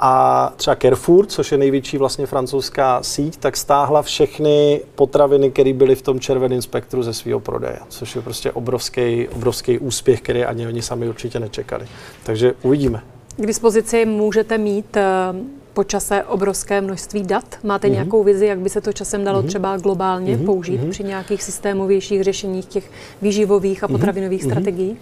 A 0.00 0.52
třeba 0.56 0.76
Carrefour, 0.76 1.26
což 1.26 1.52
je 1.52 1.58
největší 1.58 1.98
vlastně 1.98 2.26
francouzská 2.26 3.02
síť, 3.02 3.36
tak 3.36 3.56
stáhla 3.56 4.02
všechny 4.02 4.80
potraviny, 4.94 5.50
které 5.50 5.72
byly 5.72 5.94
v 5.94 6.02
tom 6.02 6.20
červeném 6.20 6.62
spektru 6.62 7.02
ze 7.02 7.14
svého 7.14 7.40
prodeje, 7.40 7.78
což 7.88 8.16
je 8.16 8.22
prostě 8.22 8.52
obrovský, 8.52 9.28
obrovský 9.28 9.78
úspěch, 9.78 10.20
který 10.20 10.44
ani 10.44 10.66
oni 10.66 10.82
sami 10.82 11.08
určitě 11.08 11.40
nečekali. 11.40 11.86
Takže 12.22 12.54
uvidíme. 12.62 13.02
K 13.36 13.46
dispozici 13.46 14.04
můžete 14.04 14.58
mít 14.58 14.96
eh, 14.96 15.02
po 15.76 15.84
čase 15.84 16.24
obrovské 16.24 16.80
množství 16.80 17.22
dat. 17.22 17.44
Máte 17.64 17.88
mm-hmm. 17.88 17.92
nějakou 17.92 18.24
vizi, 18.24 18.46
jak 18.46 18.58
by 18.58 18.68
se 18.68 18.80
to 18.80 18.92
časem 18.92 19.24
dalo 19.24 19.42
mm-hmm. 19.42 19.46
třeba 19.46 19.76
globálně 19.76 20.36
mm-hmm. 20.36 20.44
použít 20.44 20.80
mm-hmm. 20.80 20.90
při 20.90 21.04
nějakých 21.04 21.42
systémovějších 21.42 22.22
řešeních 22.22 22.66
těch 22.66 22.90
výživových 23.22 23.84
a 23.84 23.86
mhm. 23.86 23.96
potravinových 23.96 24.42
mm-hmm. 24.42 24.50
strategií? 24.50 24.96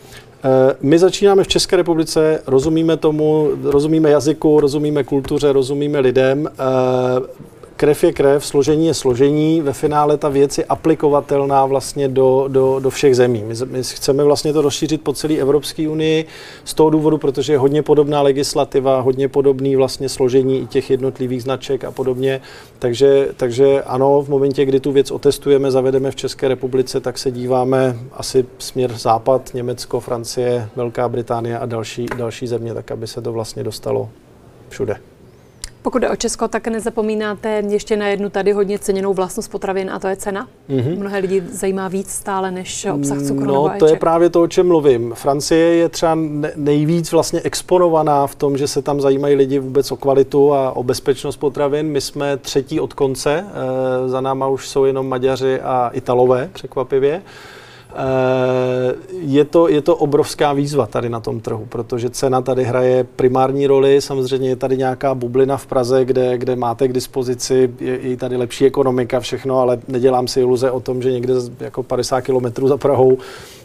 Eh, 0.44 0.76
my 0.80 0.98
začínáme 0.98 1.44
v 1.44 1.48
České 1.48 1.76
republice, 1.76 2.42
rozumíme 2.46 2.96
tomu, 2.96 3.48
rozumíme 3.62 4.10
jazyku, 4.10 4.60
rozumíme 4.60 5.04
kultuře, 5.04 5.52
rozumíme 5.52 6.00
lidem. 6.00 6.48
Krev 7.84 8.04
je 8.04 8.12
krev, 8.12 8.46
složení 8.46 8.86
je 8.86 8.94
složení, 8.94 9.60
ve 9.60 9.72
finále 9.72 10.16
ta 10.16 10.28
věc 10.28 10.58
je 10.58 10.64
aplikovatelná 10.64 11.66
vlastně 11.66 12.08
do, 12.08 12.44
do, 12.48 12.80
do 12.80 12.90
všech 12.90 13.16
zemí. 13.16 13.44
My, 13.46 13.54
my 13.66 13.82
chceme 13.82 14.24
vlastně 14.24 14.52
to 14.52 14.62
rozšířit 14.62 15.02
po 15.02 15.12
celé 15.12 15.34
Evropské 15.34 15.88
unii 15.88 16.24
z 16.64 16.74
toho 16.74 16.90
důvodu, 16.90 17.18
protože 17.18 17.52
je 17.52 17.58
hodně 17.58 17.82
podobná 17.82 18.22
legislativa, 18.22 19.00
hodně 19.00 19.28
podobný 19.28 19.76
vlastně 19.76 20.08
složení 20.08 20.60
i 20.60 20.66
těch 20.66 20.90
jednotlivých 20.90 21.42
značek 21.42 21.84
a 21.84 21.90
podobně. 21.90 22.40
Takže, 22.78 23.28
takže 23.36 23.82
ano, 23.82 24.22
v 24.22 24.28
momentě, 24.28 24.64
kdy 24.64 24.80
tu 24.80 24.92
věc 24.92 25.10
otestujeme, 25.10 25.70
zavedeme 25.70 26.10
v 26.10 26.16
České 26.16 26.48
republice, 26.48 27.00
tak 27.00 27.18
se 27.18 27.30
díváme 27.30 27.96
asi 28.12 28.46
směr 28.58 28.92
západ, 28.92 29.54
Německo, 29.54 30.00
Francie, 30.00 30.68
Velká 30.76 31.08
Británie 31.08 31.58
a 31.58 31.66
další, 31.66 32.06
další 32.16 32.46
země, 32.46 32.74
tak 32.74 32.90
aby 32.90 33.06
se 33.06 33.22
to 33.22 33.32
vlastně 33.32 33.64
dostalo 33.64 34.08
všude. 34.68 35.13
Pokud 35.84 35.98
jde 35.98 36.10
o 36.10 36.16
Česko, 36.16 36.48
tak 36.48 36.68
nezapomínáte 36.68 37.62
ještě 37.68 37.96
na 37.96 38.06
jednu 38.08 38.30
tady 38.30 38.52
hodně 38.52 38.78
ceněnou 38.78 39.14
vlastnost 39.14 39.50
potravin 39.50 39.90
a 39.90 39.98
to 39.98 40.08
je 40.08 40.16
cena. 40.16 40.48
Mm-hmm. 40.70 40.98
Mnohé 40.98 41.18
lidi 41.18 41.42
zajímá 41.52 41.88
víc 41.88 42.10
stále 42.10 42.50
než 42.50 42.86
obsah 42.94 43.18
cukru 43.22 43.46
No, 43.46 43.70
to 43.78 43.86
je 43.86 43.96
právě 43.96 44.30
to, 44.30 44.42
o 44.42 44.46
čem 44.46 44.68
mluvím. 44.68 45.14
Francie 45.14 45.74
je 45.74 45.88
třeba 45.88 46.18
nejvíc 46.56 47.12
vlastně 47.12 47.40
exponovaná 47.40 48.26
v 48.26 48.34
tom, 48.34 48.56
že 48.56 48.68
se 48.68 48.82
tam 48.82 49.00
zajímají 49.00 49.34
lidi 49.34 49.58
vůbec 49.58 49.92
o 49.92 49.96
kvalitu 49.96 50.54
a 50.54 50.76
o 50.76 50.82
bezpečnost 50.82 51.36
potravin. 51.36 51.86
My 51.86 52.00
jsme 52.00 52.36
třetí 52.36 52.80
od 52.80 52.92
konce, 52.92 53.44
e, 54.04 54.08
za 54.08 54.20
náma 54.20 54.46
už 54.46 54.68
jsou 54.68 54.84
jenom 54.84 55.08
Maďaři 55.08 55.60
a 55.60 55.90
Italové, 55.92 56.50
překvapivě. 56.52 57.22
Eh, 57.96 58.94
je 59.10 59.44
to, 59.44 59.68
je 59.68 59.80
to 59.82 59.96
obrovská 59.96 60.52
výzva 60.52 60.86
tady 60.86 61.08
na 61.08 61.20
tom 61.20 61.40
trhu, 61.40 61.66
protože 61.68 62.10
cena 62.10 62.40
tady 62.40 62.64
hraje 62.64 63.04
primární 63.04 63.66
roli. 63.66 64.00
Samozřejmě 64.00 64.48
je 64.48 64.56
tady 64.56 64.76
nějaká 64.76 65.14
bublina 65.14 65.56
v 65.56 65.66
Praze, 65.66 66.04
kde, 66.04 66.38
kde 66.38 66.56
máte 66.56 66.88
k 66.88 66.92
dispozici, 66.92 67.74
je, 67.80 67.98
je 68.02 68.16
tady 68.16 68.36
lepší 68.36 68.66
ekonomika, 68.66 69.20
všechno, 69.20 69.58
ale 69.58 69.78
nedělám 69.88 70.28
si 70.28 70.40
iluze 70.40 70.70
o 70.70 70.80
tom, 70.80 71.02
že 71.02 71.12
někde 71.12 71.34
jako 71.60 71.82
50 71.82 72.20
kilometrů 72.20 72.68
za 72.68 72.76
Prahou 72.76 73.18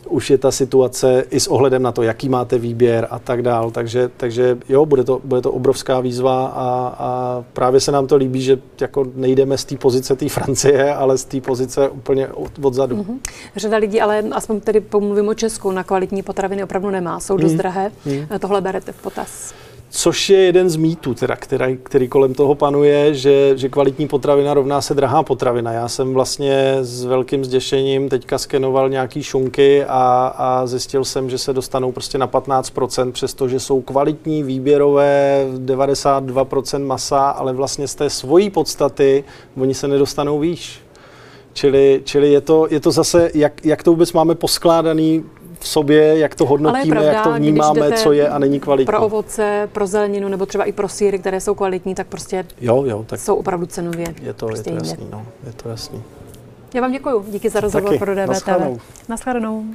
už 0.08 0.30
je 0.30 0.38
ta 0.38 0.52
situace 0.52 1.26
i 1.30 1.40
s 1.40 1.48
ohledem 1.48 1.82
na 1.82 1.92
to, 1.92 2.04
jaký 2.04 2.30
máte 2.30 2.58
výběr 2.58 3.08
a 3.10 3.20
tak 3.20 3.42
dál. 3.42 3.72
Takže, 3.72 4.10
takže 4.18 4.58
jo, 4.70 4.86
bude 4.86 5.04
to, 5.04 5.22
bude 5.24 5.42
to 5.42 5.52
obrovská 5.52 6.00
výzva 6.00 6.46
a, 6.46 6.96
a 6.98 7.44
právě 7.54 7.80
se 7.80 7.92
nám 7.92 8.08
to 8.08 8.16
líbí, 8.16 8.42
že 8.42 8.58
jako 8.82 9.06
nejdeme 9.16 9.58
z 9.58 9.66
té 9.66 9.78
pozice 9.78 10.16
té 10.16 10.30
Francie, 10.30 10.94
ale 10.94 11.18
z 11.18 11.26
té 11.26 11.42
pozice 11.42 11.90
úplně 11.90 12.28
od, 12.28 12.52
odzadu. 12.62 12.96
Mm-hmm. 12.96 13.20
Řada 13.56 13.78
lidí, 13.78 14.02
ale 14.02 14.24
aspoň 14.32 14.60
tedy 14.60 14.82
pomluvím 14.82 15.28
o 15.28 15.34
Česku, 15.34 15.72
na 15.72 15.84
kvalitní 15.84 16.24
potraviny 16.24 16.64
opravdu 16.64 16.90
nemá, 16.90 17.20
jsou 17.20 17.38
dost 17.38 17.52
mm. 17.52 17.58
drahé. 17.58 17.92
Mm. 18.06 18.40
Tohle 18.40 18.62
berete 18.62 18.92
v 18.92 19.02
potaz. 19.02 19.54
Což 19.92 20.30
je 20.30 20.38
jeden 20.38 20.70
z 20.70 20.76
mýtů, 20.76 21.14
teda, 21.14 21.36
který, 21.36 21.78
který 21.84 22.08
kolem 22.08 22.34
toho 22.34 22.56
panuje, 22.56 23.14
že, 23.14 23.58
že 23.58 23.70
kvalitní 23.70 24.08
potravina 24.08 24.54
rovná 24.54 24.82
se 24.82 24.94
drahá 24.94 25.24
potravina. 25.24 25.72
Já 25.72 25.88
jsem 25.88 26.14
vlastně 26.14 26.78
s 26.82 27.06
velkým 27.06 27.46
zděšením 27.46 28.10
teďka 28.10 28.38
skenoval 28.38 28.90
nějaký 28.90 29.24
šunky 29.24 29.86
a, 29.86 30.34
a 30.38 30.68
zjistil 30.68 31.06
jsem, 31.06 31.30
že 31.30 31.38
se 31.38 31.54
dostanou 31.54 31.92
prostě 31.92 32.18
na 32.18 32.28
15%, 32.28 33.12
přestože 33.12 33.60
jsou 33.60 33.82
kvalitní, 33.82 34.44
výběrové, 34.44 35.46
92% 35.66 36.86
masa, 36.86 37.30
ale 37.30 37.54
vlastně 37.54 37.88
z 37.88 37.96
té 37.96 38.10
svojí 38.10 38.50
podstaty 38.50 39.24
oni 39.58 39.74
se 39.74 39.88
nedostanou 39.88 40.40
výš. 40.40 40.80
Čili, 41.54 42.02
čili 42.04 42.32
je, 42.32 42.42
to, 42.42 42.68
je 42.70 42.80
to 42.80 42.92
zase, 42.92 43.32
jak, 43.34 43.66
jak 43.66 43.84
to 43.84 43.92
vůbec 43.92 44.14
máme 44.14 44.36
poskládaný 44.36 45.24
v 45.60 45.68
sobě, 45.68 46.18
jak 46.18 46.36
to 46.36 46.46
hodnotíme, 46.46 46.96
pravda, 46.96 47.12
jak 47.12 47.24
to 47.24 47.34
vnímáme, 47.34 47.92
co 47.92 48.12
je 48.12 48.30
a 48.30 48.40
není 48.40 48.60
kvalitní. 48.60 48.86
Pro 48.86 49.02
ovoce, 49.02 49.70
pro 49.72 49.88
zeleninu 49.88 50.28
nebo 50.28 50.46
třeba 50.46 50.64
i 50.64 50.72
pro 50.72 50.90
síry, 50.90 51.20
které 51.20 51.42
jsou 51.42 51.56
kvalitní, 51.56 51.96
tak 51.96 52.08
prostě 52.08 52.46
jo, 52.62 52.84
jo, 52.86 53.06
tak 53.08 53.20
jsou 53.20 53.36
opravdu 53.36 53.66
cenově. 53.66 54.08
Je 54.22 54.34
to, 54.34 54.46
prostě 54.46 54.70
je 54.70 54.80
to 54.80 54.86
jasný, 54.86 55.08
no, 55.12 55.26
je 55.48 55.54
to 55.54 55.70
jasný. 55.70 56.04
Já 56.74 56.82
vám 56.82 56.92
děkuji. 56.92 57.26
Díky 57.30 57.50
za 57.50 57.60
rozhovor 57.60 57.98
pro 57.98 58.16
DVTV. 58.16 58.28
Naschledanou. 58.28 58.80
Naschledanou. 59.10 59.66